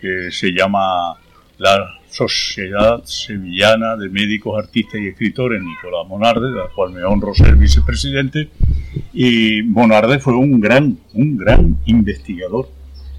[0.00, 1.16] que se llama
[1.56, 7.32] la Sociedad Sevillana de Médicos, Artistas y Escritores Nicolás Monarde, de la cual me honro
[7.34, 8.50] ser vicepresidente,
[9.14, 12.68] y Monarde fue un gran, un gran investigador.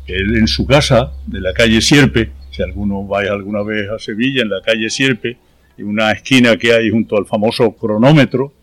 [0.06, 4.44] Él en su casa de la calle Sierpe, si alguno vaya alguna vez a Sevilla,
[4.44, 5.38] en la calle Sierpe,
[5.76, 8.54] en una esquina que hay junto al famoso cronómetro,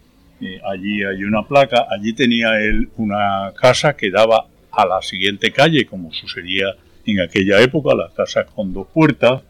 [0.64, 5.86] allí hay una placa, allí tenía él una casa que daba a la siguiente calle,
[5.86, 9.42] como sucedía en aquella época, las casas con dos puertas,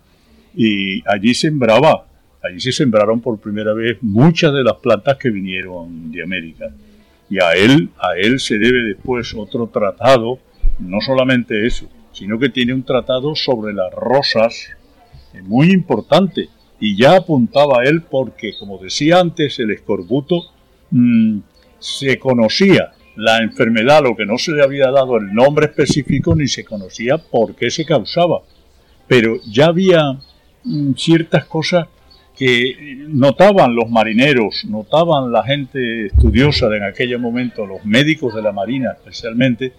[0.55, 2.07] y allí sembraba,
[2.43, 6.71] allí se sembraron por primera vez muchas de las plantas que vinieron de América.
[7.29, 10.39] Y a él, a él se debe después otro tratado,
[10.79, 14.71] no solamente eso, sino que tiene un tratado sobre las rosas
[15.33, 16.49] eh, muy importante.
[16.79, 20.45] Y ya apuntaba él porque, como decía antes, el escorbuto
[20.91, 21.39] mm,
[21.79, 26.49] se conocía la enfermedad, lo que no se le había dado el nombre específico ni
[26.49, 28.41] se conocía por qué se causaba.
[29.07, 30.13] Pero ya había
[30.65, 31.89] mm, ciertas cosas
[32.41, 38.41] que notaban los marineros, notaban la gente estudiosa de en aquel momento, los médicos de
[38.41, 39.75] la Marina especialmente,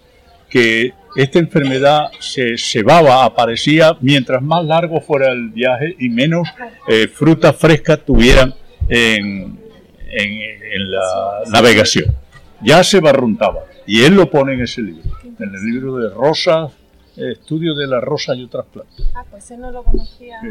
[0.52, 6.46] que esta enfermedad se cebaba, aparecía mientras más largo fuera el viaje y menos
[6.88, 8.54] eh, frutas frescas tuvieran
[8.88, 9.58] en,
[10.10, 12.14] en- en la navegación.
[12.62, 13.60] Ya se barruntaba.
[13.86, 16.72] Y él lo pone en ese libro, en el libro de rosas,
[17.16, 19.10] eh, estudio de la rosa y otras plantas.
[19.14, 20.38] Ah, pues ese no lo conocía.
[20.40, 20.48] Sí.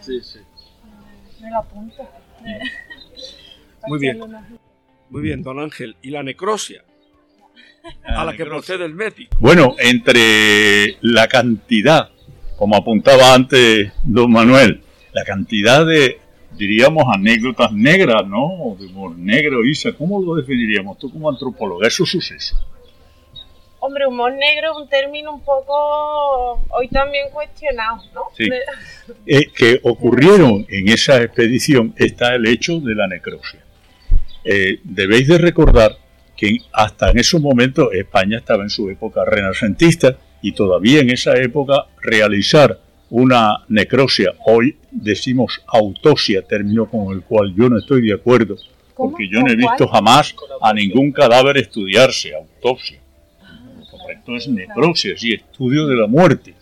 [0.00, 0.38] Sí, sí.
[1.42, 2.08] Me lo apunto.
[3.86, 4.20] Muy bien.
[5.10, 5.96] Muy bien, don Ángel.
[6.02, 6.82] ¿Y la necrosia?
[8.04, 9.36] A la que procede el médico.
[9.40, 12.10] Bueno, entre la cantidad,
[12.56, 14.82] como apuntaba antes don Manuel,
[15.12, 16.18] la cantidad de,
[16.56, 18.44] diríamos, anécdotas negras, ¿no?
[18.44, 21.86] O de humor negro, Isa, ¿cómo lo definiríamos tú como antropóloga?
[21.88, 22.58] Esos sucesos.
[23.80, 28.22] Hombre, humor negro es un término un poco hoy también cuestionado, ¿no?
[28.36, 28.48] Sí.
[28.50, 28.60] De-
[29.26, 33.60] eh, que ocurrieron en esa expedición está el hecho de la necrosia.
[34.44, 35.96] Eh, debéis de recordar
[36.38, 41.36] que hasta en esos momentos España estaba en su época renacentista y todavía en esa
[41.36, 42.78] época realizar
[43.10, 48.54] una necrosia, hoy decimos autopsia, término con el cual yo no estoy de acuerdo,
[48.96, 50.32] porque yo no he visto jamás
[50.62, 53.00] a ningún cadáver estudiarse, autopsia.
[53.90, 56.54] Correcto es necrosia, sí, estudio de la muerte.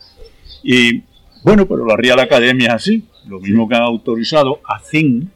[0.62, 1.02] Y
[1.42, 5.30] bueno, pero la Real Academia es así, lo mismo que han autorizado a CIN,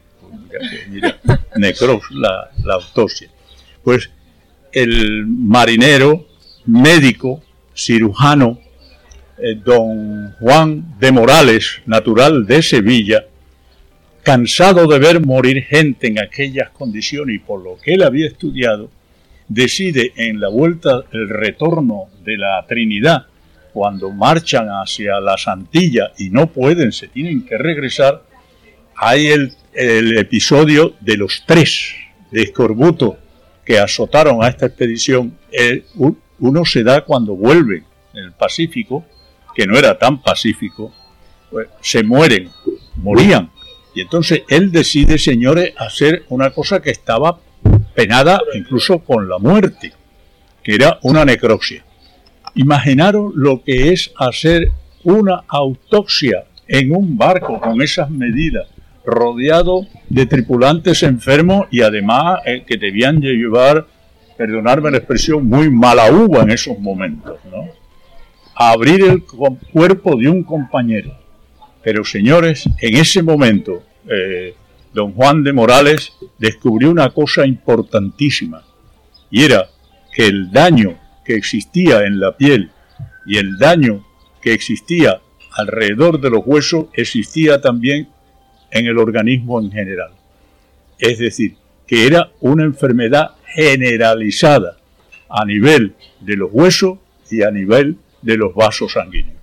[0.89, 1.19] mira,
[1.57, 3.29] necros, la, la autopsia.
[3.83, 4.09] Pues
[4.73, 6.25] el marinero,
[6.65, 7.41] médico,
[7.75, 8.59] cirujano,
[9.37, 13.25] eh, don Juan de Morales, natural de Sevilla,
[14.23, 18.89] cansado de ver morir gente en aquellas condiciones y por lo que él había estudiado,
[19.47, 23.25] decide en la vuelta, el retorno de la Trinidad,
[23.73, 28.23] cuando marchan hacia la Santilla y no pueden, se tienen que regresar,
[28.95, 29.53] hay el,
[30.17, 31.95] episodio de los tres
[32.29, 33.17] de escorbuto
[33.71, 35.37] que azotaron a esta expedición.
[36.39, 39.05] uno se da cuando vuelve en el Pacífico,
[39.55, 40.93] que no era tan pacífico,
[41.49, 42.49] pues, se mueren,
[42.97, 43.49] morían.
[43.95, 47.39] Y entonces él decide, señores, hacer una cosa que estaba
[47.95, 49.93] penada incluso con la muerte,
[50.61, 51.85] que era una necropsia.
[52.55, 54.73] Imaginaros lo que es hacer
[55.05, 58.67] una autopsia en un barco con esas medidas,
[59.05, 63.87] rodeado de tripulantes enfermos y además eh, que debían llevar,
[64.37, 67.81] perdonarme la expresión, muy mala uva en esos momentos, ¿no?
[68.55, 71.17] abrir el cuerpo de un compañero.
[71.83, 74.53] Pero señores, en ese momento, eh,
[74.93, 78.63] don Juan de Morales descubrió una cosa importantísima,
[79.31, 79.67] y era
[80.13, 82.69] que el daño que existía en la piel
[83.25, 84.05] y el daño
[84.41, 85.21] que existía
[85.53, 88.09] alrededor de los huesos existía también
[88.71, 90.11] en el organismo en general.
[90.97, 91.55] Es decir,
[91.85, 94.77] que era una enfermedad generalizada
[95.29, 96.99] a nivel de los huesos
[97.29, 99.37] y a nivel de los vasos sanguíneos.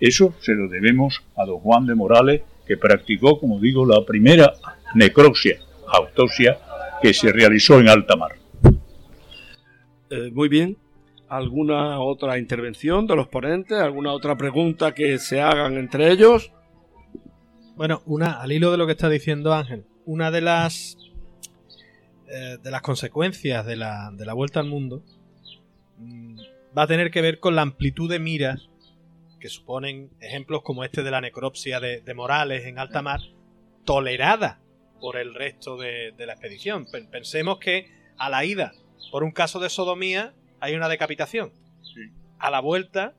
[0.00, 4.52] Eso se lo debemos a don Juan de Morales, que practicó, como digo, la primera
[4.94, 6.58] necropsia, autopsia,
[7.00, 8.32] que se realizó en alta mar.
[10.10, 10.76] Eh, muy bien.
[11.28, 13.78] ¿Alguna otra intervención de los ponentes?
[13.78, 16.52] ¿Alguna otra pregunta que se hagan entre ellos?
[17.74, 20.98] Bueno, una, al hilo de lo que está diciendo Ángel, una de las
[22.28, 25.02] eh, de las consecuencias de la, de la vuelta al mundo
[25.98, 26.38] mm,
[26.76, 28.68] va a tener que ver con la amplitud de miras
[29.42, 33.20] que suponen ejemplos como este de la necropsia de, Morales en alta mar,
[33.84, 34.60] tolerada
[35.00, 36.86] por el resto de, la expedición.
[37.10, 38.72] Pensemos que a la ida,
[39.10, 41.52] por un caso de sodomía, hay una decapitación.
[42.38, 43.14] A la vuelta,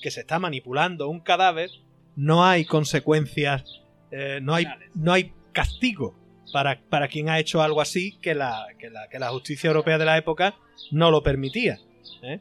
[0.00, 1.68] que se está manipulando un cadáver,
[2.16, 3.64] no hay consecuencias,
[4.10, 6.14] eh, no, hay, no hay castigo
[6.52, 9.98] para, para, quien ha hecho algo así que la, que la, que la justicia europea
[9.98, 10.54] de la época
[10.92, 11.78] no lo permitía.
[12.22, 12.40] ¿eh?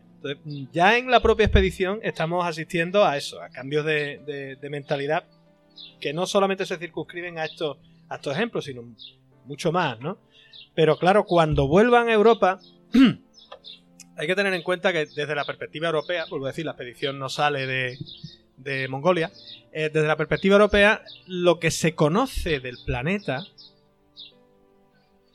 [0.72, 5.26] ya en la propia expedición estamos asistiendo a eso, a cambios de, mentalidad
[6.00, 7.78] que no solamente se circunscriben a estos,
[8.10, 8.84] a estos ejemplos, sino
[9.46, 10.18] mucho más, ¿no?
[10.76, 12.60] Pero claro, cuando vuelvan a Europa,
[14.18, 17.20] hay que tener en cuenta que desde la perspectiva europea, vuelvo a decir, la expedición
[17.20, 17.98] no sale de,
[18.58, 19.32] de Mongolia,
[19.72, 23.46] eh, desde la perspectiva europea, lo que se conoce del planeta,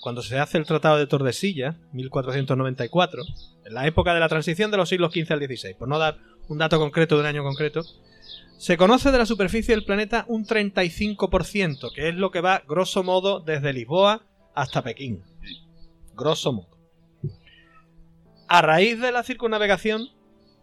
[0.00, 3.22] cuando se hace el Tratado de Tordesillas, 1494,
[3.64, 6.18] en la época de la transición de los siglos XV al XVI, por no dar
[6.48, 7.84] un dato concreto de un año concreto,
[8.58, 13.04] se conoce de la superficie del planeta un 35%, que es lo que va, grosso
[13.04, 15.22] modo, desde Lisboa hasta Pekín.
[16.14, 16.78] Grosso modo.
[18.48, 20.08] A raíz de la circunnavegación,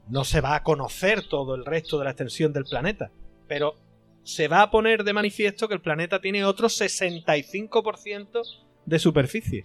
[0.08, 3.12] no se va a conocer todo el resto de la extensión del planeta,
[3.48, 3.76] pero
[4.24, 8.42] se va a poner de manifiesto que el planeta tiene otro 65%
[8.86, 9.64] de superficie,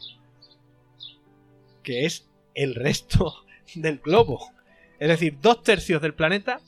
[1.83, 3.35] que es el resto
[3.75, 4.41] del globo.
[4.99, 6.61] Es decir, dos tercios del planeta.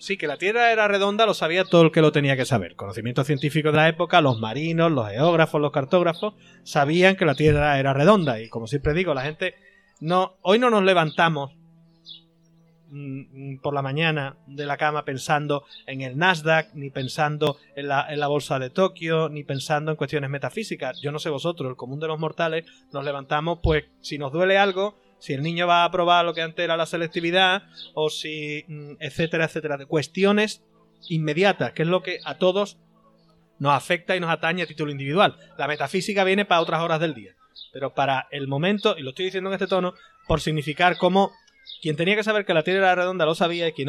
[0.00, 2.76] Sí, que la Tierra era redonda lo sabía todo el que lo tenía que saber.
[2.76, 7.78] Conocimientos científicos de la época, los marinos, los geógrafos, los cartógrafos, sabían que la Tierra
[7.80, 8.40] era redonda.
[8.40, 9.56] Y como siempre digo, la gente
[10.00, 10.36] no.
[10.42, 11.57] Hoy no nos levantamos
[13.62, 18.20] por la mañana de la cama pensando en el Nasdaq, ni pensando en la, en
[18.20, 21.00] la, bolsa de Tokio, ni pensando en cuestiones metafísicas.
[21.00, 24.58] Yo no sé vosotros, el común de los mortales, nos levantamos, pues, si nos duele
[24.58, 27.64] algo, si el niño va a probar lo que antes era la selectividad,
[27.94, 30.64] o si, mm, etcétera, etcétera, de cuestiones
[31.08, 32.78] inmediatas, que es lo que a todos
[33.58, 35.36] nos afecta y nos atañe a título individual.
[35.58, 37.34] La metafísica viene para otras horas del día.
[37.72, 39.94] Pero para el momento, y lo estoy diciendo en este tono,
[40.26, 41.32] por significar cómo
[41.80, 43.88] quien tenía que saber que la Tierra era redonda lo sabía y quien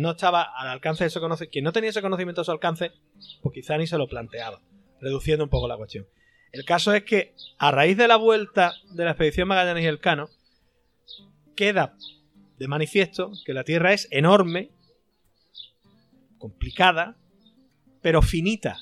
[0.00, 2.92] no, estaba al alcance de ese conocimiento, quien no tenía ese conocimiento a su alcance,
[3.42, 4.60] pues quizá ni se lo planteaba,
[5.00, 6.06] reduciendo un poco la cuestión.
[6.52, 10.00] El caso es que a raíz de la vuelta de la expedición Magallanes y el
[10.00, 10.28] Cano,
[11.56, 11.96] queda
[12.58, 14.70] de manifiesto que la Tierra es enorme,
[16.38, 17.16] complicada,
[18.02, 18.76] pero finita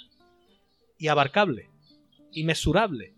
[0.98, 1.70] y abarcable
[2.32, 3.14] y mesurable.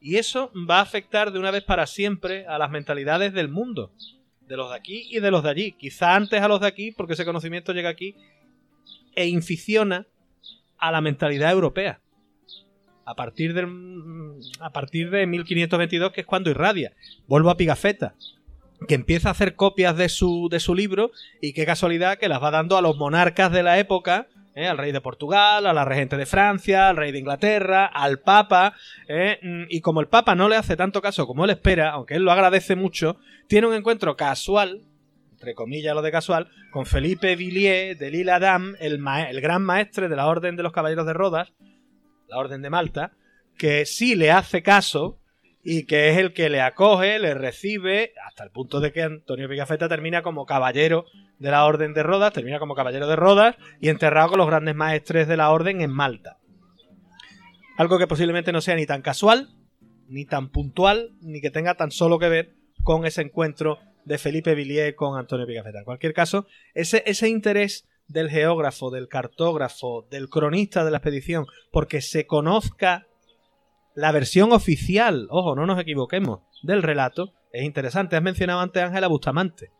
[0.00, 3.92] Y eso va a afectar de una vez para siempre a las mentalidades del mundo
[4.52, 5.72] de los de aquí y de los de allí.
[5.72, 8.14] Quizá antes a los de aquí, porque ese conocimiento llega aquí
[9.14, 10.06] e inficiona
[10.76, 12.00] a la mentalidad europea.
[13.06, 13.66] A partir, del,
[14.60, 16.92] a partir de 1522, que es cuando irradia.
[17.26, 18.14] Vuelvo a Pigafetta,
[18.86, 22.42] que empieza a hacer copias de su, de su libro y qué casualidad que las
[22.42, 24.66] va dando a los monarcas de la época ¿eh?
[24.66, 28.74] al rey de Portugal, a la regente de Francia, al rey de Inglaterra, al Papa,
[29.08, 29.38] ¿eh?
[29.42, 32.22] Mm, y como el Papa no le hace tanto caso como él espera, aunque él
[32.22, 33.16] lo agradece mucho,
[33.48, 34.82] tiene un encuentro casual,
[35.32, 40.08] entre comillas lo de casual, con Felipe Villiers de Lille Adam, el, el gran maestre
[40.08, 41.52] de la Orden de los Caballeros de Rodas,
[42.28, 43.12] la Orden de Malta,
[43.58, 45.18] que sí le hace caso
[45.62, 49.48] y que es el que le acoge, le recibe, hasta el punto de que Antonio
[49.48, 51.04] Pigafetta termina como caballero
[51.38, 54.74] de la Orden de Rodas, termina como caballero de Rodas y enterrado con los grandes
[54.74, 56.38] maestres de la Orden en Malta.
[57.78, 59.50] Algo que posiblemente no sea ni tan casual,
[60.08, 64.54] ni tan puntual, ni que tenga tan solo que ver con ese encuentro de Felipe
[64.54, 65.78] Villiers con Antonio Pigafetta.
[65.78, 71.46] En cualquier caso, ese, ese interés del geógrafo, del cartógrafo, del cronista de la expedición,
[71.70, 73.06] porque se conozca
[73.94, 78.16] la versión oficial, ojo, no nos equivoquemos, del relato, es interesante.
[78.16, 79.70] Has mencionado antes a Ángela Bustamante,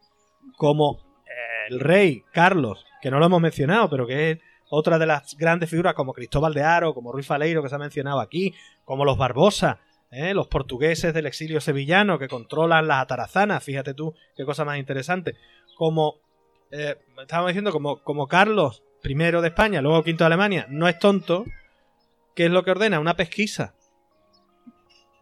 [0.57, 4.39] como eh, el rey Carlos, que no lo hemos mencionado, pero que es
[4.69, 7.79] otra de las grandes figuras, como Cristóbal de Aro, como Ruiz Faleiro, que se ha
[7.79, 8.55] mencionado aquí,
[8.85, 14.15] como los Barbosa, eh, los portugueses del exilio sevillano que controlan las atarazanas, fíjate tú
[14.37, 15.37] qué cosa más interesante,
[15.77, 16.17] como,
[16.71, 20.99] eh, estábamos diciendo, como, como Carlos I de España, luego V de Alemania, no es
[20.99, 21.45] tonto,
[22.35, 23.01] ¿qué es lo que ordena?
[23.01, 23.75] Una pesquisa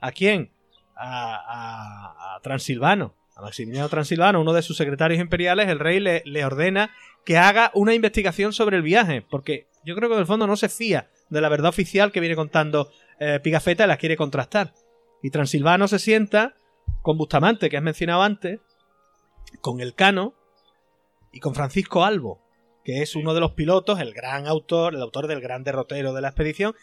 [0.00, 0.52] ¿A quién?
[0.96, 6.90] A, Transilvano, a Maximiliano Transilvano, uno de sus secretarios imperiales, el rey le, le, ordena
[7.24, 10.56] que haga una investigación sobre el viaje, porque yo creo que en el fondo no
[10.56, 14.74] se fía de la verdad oficial que viene contando eh, Pigafetta y la quiere contrastar.
[15.22, 16.56] Y Transilvano se sienta
[17.02, 18.60] con Bustamante, que has mencionado antes,
[19.60, 20.34] con el Cano
[21.32, 22.42] y con Francisco Albo,
[22.84, 26.20] que es uno de los pilotos, el gran autor, el autor del gran derrotero de
[26.20, 26.74] la expedición,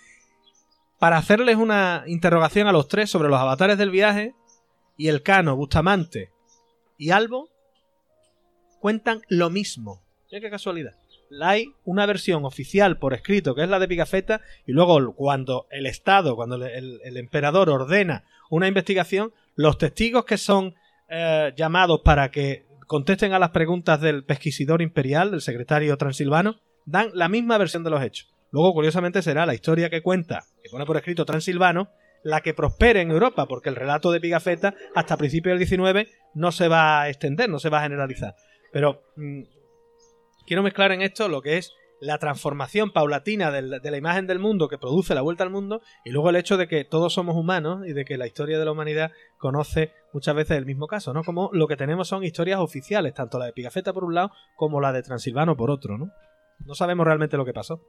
[1.00, 4.34] para hacerles una interrogación a los tres sobre los avatares del viaje
[4.98, 6.32] y el Cano, Bustamante
[6.98, 7.50] y Albo
[8.80, 10.02] cuentan lo mismo.
[10.32, 10.96] Mira qué casualidad.
[11.42, 15.86] Hay una versión oficial por escrito que es la de Pigafetta y luego cuando el
[15.86, 20.76] Estado, cuando el, emperador ordena una investigación, los testigos que son
[21.10, 27.10] eh, llamados para que contesten a las preguntas del pesquisidor imperial, del secretario transilvano, dan
[27.14, 28.34] la misma versión de los hechos.
[28.58, 31.90] Luego, curiosamente, será la historia que cuenta, que pone por escrito Transilvano,
[32.24, 36.52] la que prospere en Europa, porque el relato de Pigafetta hasta principios del 19 no
[36.52, 38.34] se va a extender, no se va a generalizar.
[38.74, 39.44] Pero mm,
[40.48, 44.70] quiero mezclar en esto lo que es la transformación paulatina de la, imagen del mundo
[44.70, 47.86] que produce la vuelta al mundo y luego el hecho de que todos somos humanos
[47.86, 51.24] y de que la historia de la humanidad conoce muchas veces el mismo caso, ¿no?
[51.24, 54.82] Como lo que tenemos son historias oficiales, tanto la de Pigafetta por un lado como
[54.82, 56.10] la de Transilvano por otro, ¿no?
[56.66, 57.84] No sabemos realmente lo que pasó.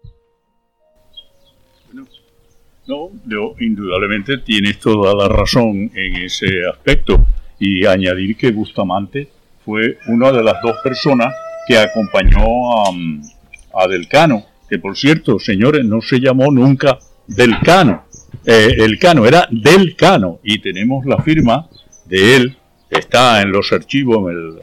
[2.89, 7.27] No, yo, indudablemente tienes toda la razón en ese aspecto.
[7.59, 9.29] Y añadir que Bustamante
[9.63, 11.35] fue una de las dos personas
[11.67, 12.41] que acompañó
[12.73, 18.05] a, a Delcano, que por cierto, señores, no se llamó nunca Delcano.
[18.47, 21.69] Eh, el Cano era Delcano y tenemos la firma
[22.07, 22.57] de él,
[22.89, 24.59] está en los archivos, en el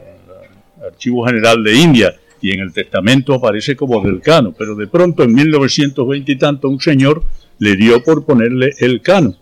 [0.84, 5.22] Archivo General de India, y en el testamento aparece como del cano, pero de pronto
[5.22, 7.22] en 1920 y tanto un señor
[7.58, 9.36] le dio por ponerle el cano,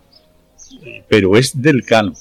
[1.09, 2.13] pero es del cano.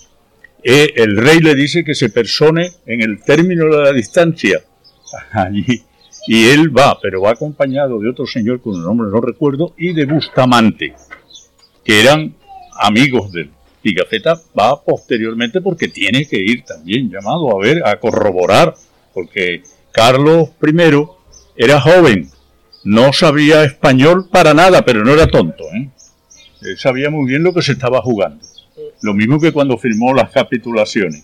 [0.64, 4.62] Eh, el rey le dice que se persone en el término de la distancia
[5.34, 5.84] allí
[6.28, 10.06] y él va, pero va acompañado de otro señor un nombre no recuerdo y de
[10.06, 10.94] Bustamante,
[11.84, 12.36] que eran
[12.80, 13.52] amigos de él.
[13.84, 18.74] Y Gafeta va posteriormente porque tiene que ir también llamado a ver, a corroborar,
[19.14, 21.06] porque Carlos I
[21.58, 22.30] era joven,
[22.84, 25.64] no sabía español para nada, pero no era tonto.
[25.74, 25.90] ¿eh?
[26.62, 28.46] Él sabía muy bien lo que se estaba jugando.
[29.02, 31.24] Lo mismo que cuando firmó las capitulaciones.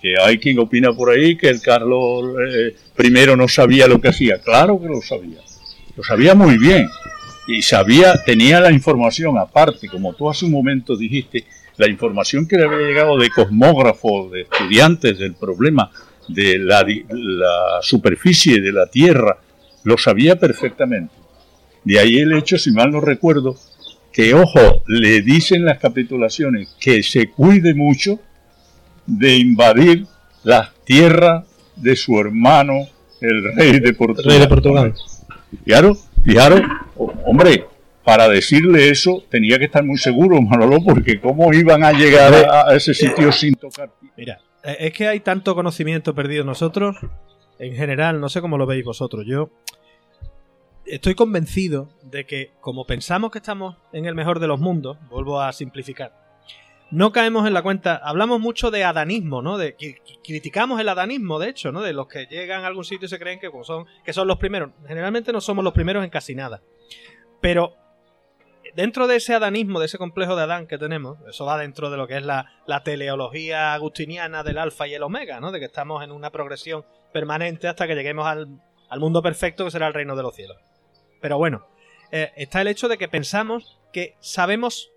[0.00, 4.08] Que hay quien opina por ahí que el Carlos eh, I no sabía lo que
[4.08, 4.38] hacía.
[4.38, 5.40] Claro que lo sabía.
[5.96, 6.88] Lo sabía muy bien.
[7.46, 11.44] Y sabía, tenía la información aparte, como tú hace un momento dijiste,
[11.76, 15.90] la información que le había llegado de cosmógrafos, de estudiantes del problema
[16.28, 16.84] de la,
[17.82, 19.38] superficie de la Tierra,
[19.84, 21.14] lo sabía perfectamente.
[21.84, 23.56] De ahí el hecho, si mal no recuerdo,
[24.12, 28.20] que, ojo, le dicen las capitulaciones que se cuide mucho
[29.06, 30.06] de invadir
[30.42, 31.44] las tierras
[31.76, 32.86] de su hermano,
[33.20, 34.30] el rey de Portugal.
[34.30, 34.94] Rey de Portugal.
[35.64, 36.60] Fijaros, fijaros,
[37.24, 37.66] hombre,
[38.04, 42.74] para decirle eso tenía que estar muy seguro, Manolo, porque cómo iban a llegar a,
[42.74, 43.90] ese sitio sin tocar.
[44.16, 46.96] Mira, eh, es que hay tanto conocimiento perdido nosotros,
[47.60, 49.24] en general, no sé cómo lo veis vosotros.
[49.26, 49.50] Yo
[50.86, 55.40] estoy convencido de que, como pensamos que estamos en el mejor de los mundos, vuelvo
[55.40, 56.18] a simplificar,
[56.90, 58.00] no caemos en la cuenta.
[58.02, 59.58] Hablamos mucho de adanismo, ¿no?
[59.58, 59.76] De,
[60.24, 61.82] criticamos el adanismo, de hecho, ¿no?
[61.82, 64.38] De los que llegan a algún sitio y se creen que son, que son los
[64.38, 64.70] primeros.
[64.88, 66.62] Generalmente no somos los primeros en casi nada.
[67.42, 67.76] Pero
[68.74, 71.96] dentro de ese adanismo, de ese complejo de Adán que tenemos, eso va dentro de
[71.96, 72.46] lo que es la,
[72.84, 75.52] teleología agustiniana del alfa y el omega, ¿no?
[75.52, 78.48] De que estamos en una progresión permanente hasta que lleguemos al,
[78.98, 80.56] mundo perfecto que será el reino de los cielos.
[81.20, 81.66] Pero bueno,
[82.10, 84.90] eh, está el hecho de que pensamos que sabemos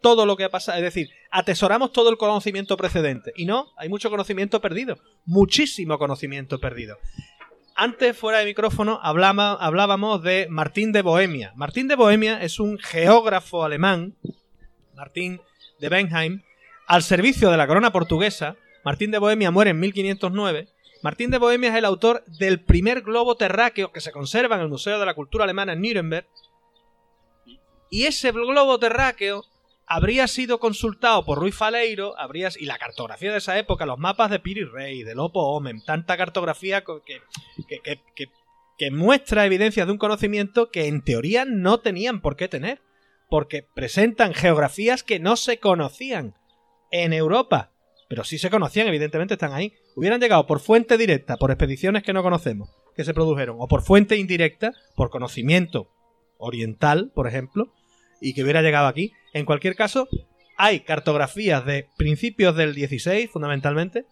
[0.00, 3.32] todo lo que ha pasado, es decir, atesoramos todo el conocimiento precedente.
[3.36, 6.98] Y no, hay mucho conocimiento perdido, muchísimo conocimiento perdido.
[7.76, 11.52] Antes, fuera de micrófono, hablábamos de Martín de Bohemia.
[11.56, 14.14] Martín de Bohemia es un geógrafo alemán,
[14.94, 15.40] Martín
[15.80, 16.42] de Benheim,
[16.86, 18.54] al servicio de la corona portuguesa.
[18.84, 20.68] Martín de Bohemia muere en 1509.
[21.02, 24.68] Martín de Bohemia es el autor del primer globo terráqueo que se conserva en el
[24.68, 26.28] Museo de la Cultura Alemana en Nuremberg.
[27.90, 29.44] Y ese globo terráqueo
[29.86, 34.30] habría sido consultado por Ruiz Faleiro, habrías, y la cartografía de esa época, los mapas
[34.30, 37.20] de Piri Rey, de Lopo Omen, tanta cartografía que,
[37.68, 38.26] que, que,
[38.78, 42.80] que, muestra evidencias de un conocimiento que en teoría no tenían por qué tener,
[43.28, 46.34] porque presentan geografías que no se conocían
[46.90, 47.72] en Europa,
[48.08, 49.72] pero sí se conocían, evidentemente están ahí.
[49.96, 53.82] Hubieran llegado por fuente directa, por expediciones que no conocemos, que se produjeron, o por
[53.82, 55.90] fuente indirecta, por conocimiento
[56.38, 57.72] oriental, por ejemplo,
[58.20, 59.12] y que hubiera llegado aquí.
[59.34, 60.08] En cualquier caso,
[60.56, 64.06] hay cartografías de principios del 16, fundamentalmente,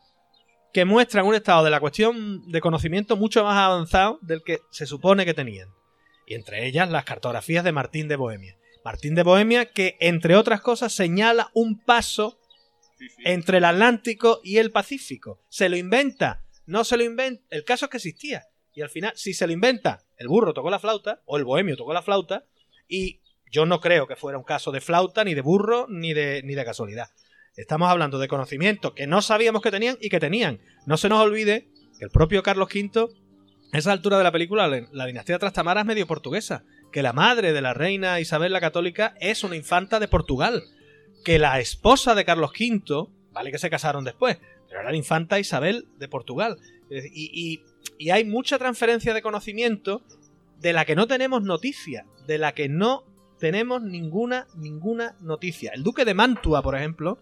[0.72, 4.84] que muestran un estado de la cuestión de conocimiento mucho más avanzado del que se
[4.84, 5.68] supone que tenían.
[6.26, 8.56] Y entre ellas las cartografías de Martín de Bohemia.
[8.84, 12.40] Martín de Bohemia que, entre otras cosas, señala un paso
[13.24, 15.40] entre el Atlántico y el Pacífico.
[15.48, 17.44] Se lo inventa, no se lo inventa.
[17.50, 18.42] El caso es que existía.
[18.74, 21.76] Y al final, si se lo inventa, el burro tocó la flauta, o el bohemio
[21.76, 22.44] tocó la flauta,
[22.88, 23.21] y
[23.52, 26.54] yo no creo que fuera un caso de flauta, ni de burro, ni de, ni
[26.54, 27.10] de casualidad.
[27.54, 30.60] Estamos hablando de conocimientos que no sabíamos que tenían y que tenían.
[30.86, 33.08] No se nos olvide que el propio Carlos V,
[33.72, 36.64] a esa altura de la película, la dinastía Trastamara es medio portuguesa.
[36.90, 40.62] Que la madre de la reina Isabel la Católica es una infanta de Portugal.
[41.22, 45.38] Que la esposa de Carlos V, vale que se casaron después, pero era la infanta
[45.38, 46.56] Isabel de Portugal.
[46.90, 47.62] Y,
[47.98, 50.02] y hay mucha transferencia de conocimiento
[50.58, 53.11] de la que no tenemos noticia, de la que no
[53.42, 55.72] tenemos ninguna, ninguna noticia.
[55.74, 57.18] El duque de Mantua, por ejemplo,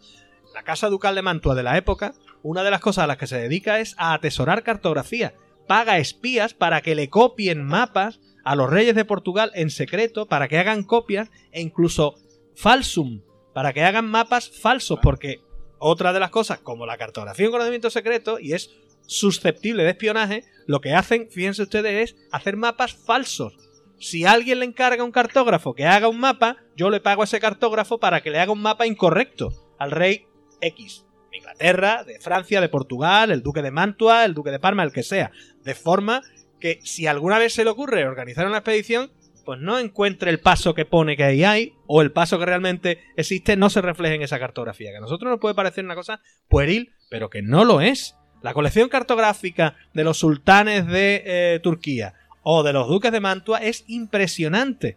[0.53, 2.13] la casa ducal de Mantua de la época,
[2.43, 5.33] una de las cosas a las que se dedica es a atesorar cartografía.
[5.67, 10.47] Paga espías para que le copien mapas a los reyes de Portugal en secreto, para
[10.49, 12.17] que hagan copias e incluso
[12.55, 13.23] falsum,
[13.55, 15.41] para que hagan mapas falsos, porque
[15.79, 18.73] otra de las cosas, como la cartografía en conocimiento secreto, y es
[19.07, 23.70] susceptible de espionaje, lo que hacen, fíjense ustedes, es hacer mapas falsos
[24.01, 27.27] si alguien le encarga a un cartógrafo que haga un mapa, yo le pago a
[27.27, 30.27] ese cartógrafo para que le haga un mapa incorrecto al rey
[30.61, 31.05] X.
[31.31, 34.93] De Inglaterra, de Francia, de Portugal, el duque de Mantua, el duque de Parma, el
[34.93, 35.31] que sea.
[35.63, 36.23] De forma
[36.59, 39.13] que si alguna vez se le ocurre organizar una expedición,
[39.45, 42.99] pues no encuentre el paso que pone que ahí hay, o el paso que realmente
[43.17, 44.91] existe no se refleje en esa cartografía.
[44.91, 48.17] Que a nosotros nos puede parecer una cosa pueril, pero que no lo es.
[48.43, 53.59] La colección cartográfica de los sultanes de eh, Turquía, o de los duques de Mantua
[53.59, 54.97] es impresionante.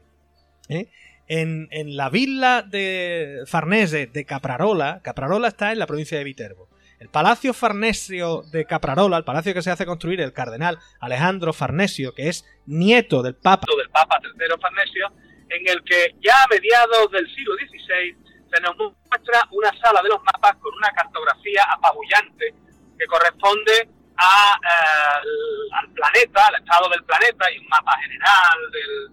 [0.69, 0.89] ¿eh?
[1.27, 6.69] En, la villa de Farnese de Caprarola, Caprarola está en la provincia de Viterbo.
[6.99, 12.13] El palacio farnesio de Caprarola, el palacio que se hace construir el cardenal Alejandro Farnesio,
[12.13, 15.07] que es nieto del papa, del papa III Farnesio,
[15.49, 18.15] en el que ya a mediados del siglo XVI
[18.53, 22.53] se nos muestra una sala de los mapas con una cartografía apabullante
[22.97, 29.11] que corresponde eh, al planeta, al estado del planeta y un mapa general del,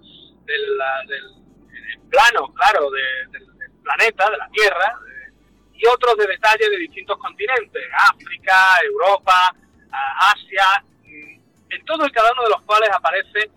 [2.10, 3.47] plano, claro, del,
[3.82, 4.98] planeta, de la Tierra,
[5.74, 8.55] y otros de detalles de distintos continentes, África,
[8.85, 9.55] Europa,
[10.20, 11.40] Asia, mm,
[11.70, 13.51] en todo y cada uno de los cuales aparece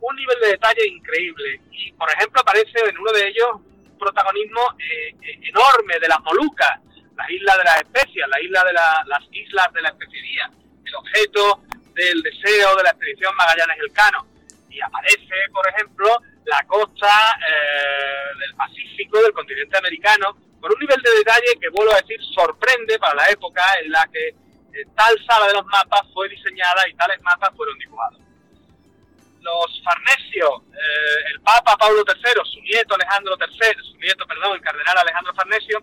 [0.00, 1.60] un nivel de detalle increíble.
[1.72, 6.20] Y, por ejemplo, aparece en uno de ellos un protagonismo eh, eh, enorme de las
[6.20, 6.80] Molucas,
[7.16, 10.50] la isla de las especias, la isla de las islas de la especiería,
[10.86, 11.62] el objeto
[11.94, 14.26] del deseo de la expedición Magallanes-Elcano.
[14.70, 21.00] Y aparece, por ejemplo, la costa eh, del Pacífico, del continente americano, con un nivel
[21.00, 25.14] de detalle que, vuelvo a decir, sorprende para la época en la que eh, tal
[25.26, 28.20] sala de los mapas fue diseñada y tales mapas fueron dibujados.
[29.40, 34.60] Los Farnesio, eh, el Papa Pablo III, su nieto Alejandro III, su nieto, perdón, el
[34.60, 35.82] cardenal Alejandro Farnesio,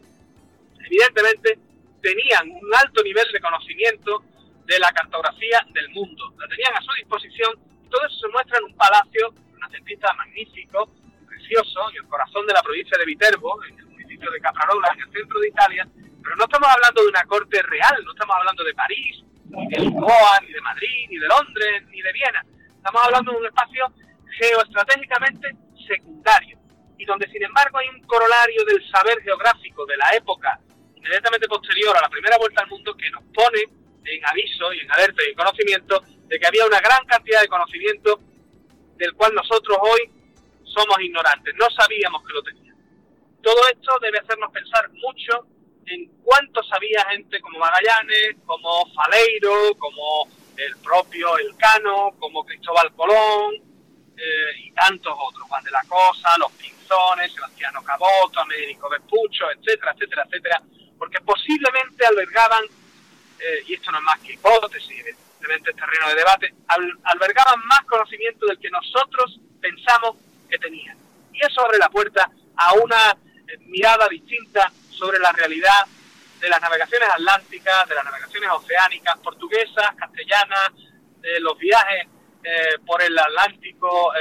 [0.85, 1.57] evidentemente
[2.01, 4.23] tenían un alto nivel de conocimiento
[4.65, 6.33] de la cartografía del mundo.
[6.37, 7.53] La tenían a su disposición
[7.85, 10.89] y todo eso se muestra en un palacio renacentista magnífico,
[11.27, 15.01] precioso, en el corazón de la provincia de Viterbo, en el municipio de Caprarola, en
[15.01, 15.87] el centro de Italia,
[16.43, 20.53] estamos hablando de una corte real, no estamos hablando de París, ni de Lisboa, ni
[20.53, 22.45] de Madrid, ni de Londres, ni de Viena.
[22.77, 23.85] Estamos hablando de un espacio
[24.37, 25.55] geoestratégicamente
[25.87, 26.57] secundario
[26.97, 30.59] y donde sin embargo hay un corolario del saber geográfico de la época
[30.95, 33.59] inmediatamente posterior a la primera vuelta al mundo que nos pone
[34.05, 37.47] en aviso y en alerta y en conocimiento de que había una gran cantidad de
[37.47, 38.19] conocimiento
[38.97, 40.09] del cual nosotros hoy
[40.63, 42.81] somos ignorantes, no sabíamos que lo teníamos.
[43.41, 45.47] Todo esto debe hacernos pensar mucho
[45.85, 50.27] en cuánto sabía gente como Magallanes, como Faleiro, como
[50.57, 53.55] el propio Elcano, como Cristóbal Colón
[54.15, 59.93] eh, y tantos otros, Juan de la Cosa, los Pinzones, Sebastiano Caboto, Américo Vespucho, etcétera,
[59.93, 60.61] etcétera, etcétera,
[60.97, 62.63] porque posiblemente albergaban,
[63.39, 66.53] eh, y esto no es más que hipótesis, evidentemente es terreno de debate,
[67.03, 70.17] albergaban más conocimiento del que nosotros pensamos
[70.49, 70.97] que tenían.
[71.33, 75.85] Y eso abre la puerta a una eh, mirada distinta sobre la realidad
[76.39, 80.71] de las navegaciones atlánticas, de las navegaciones oceánicas, portuguesas, castellanas,
[81.19, 82.07] de los viajes
[82.43, 84.11] eh, por el Atlántico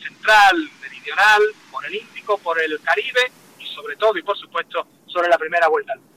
[0.00, 5.28] central, meridional, por el Índico, por el Caribe y sobre todo y por supuesto sobre
[5.28, 6.09] la primera vuelta al mundo.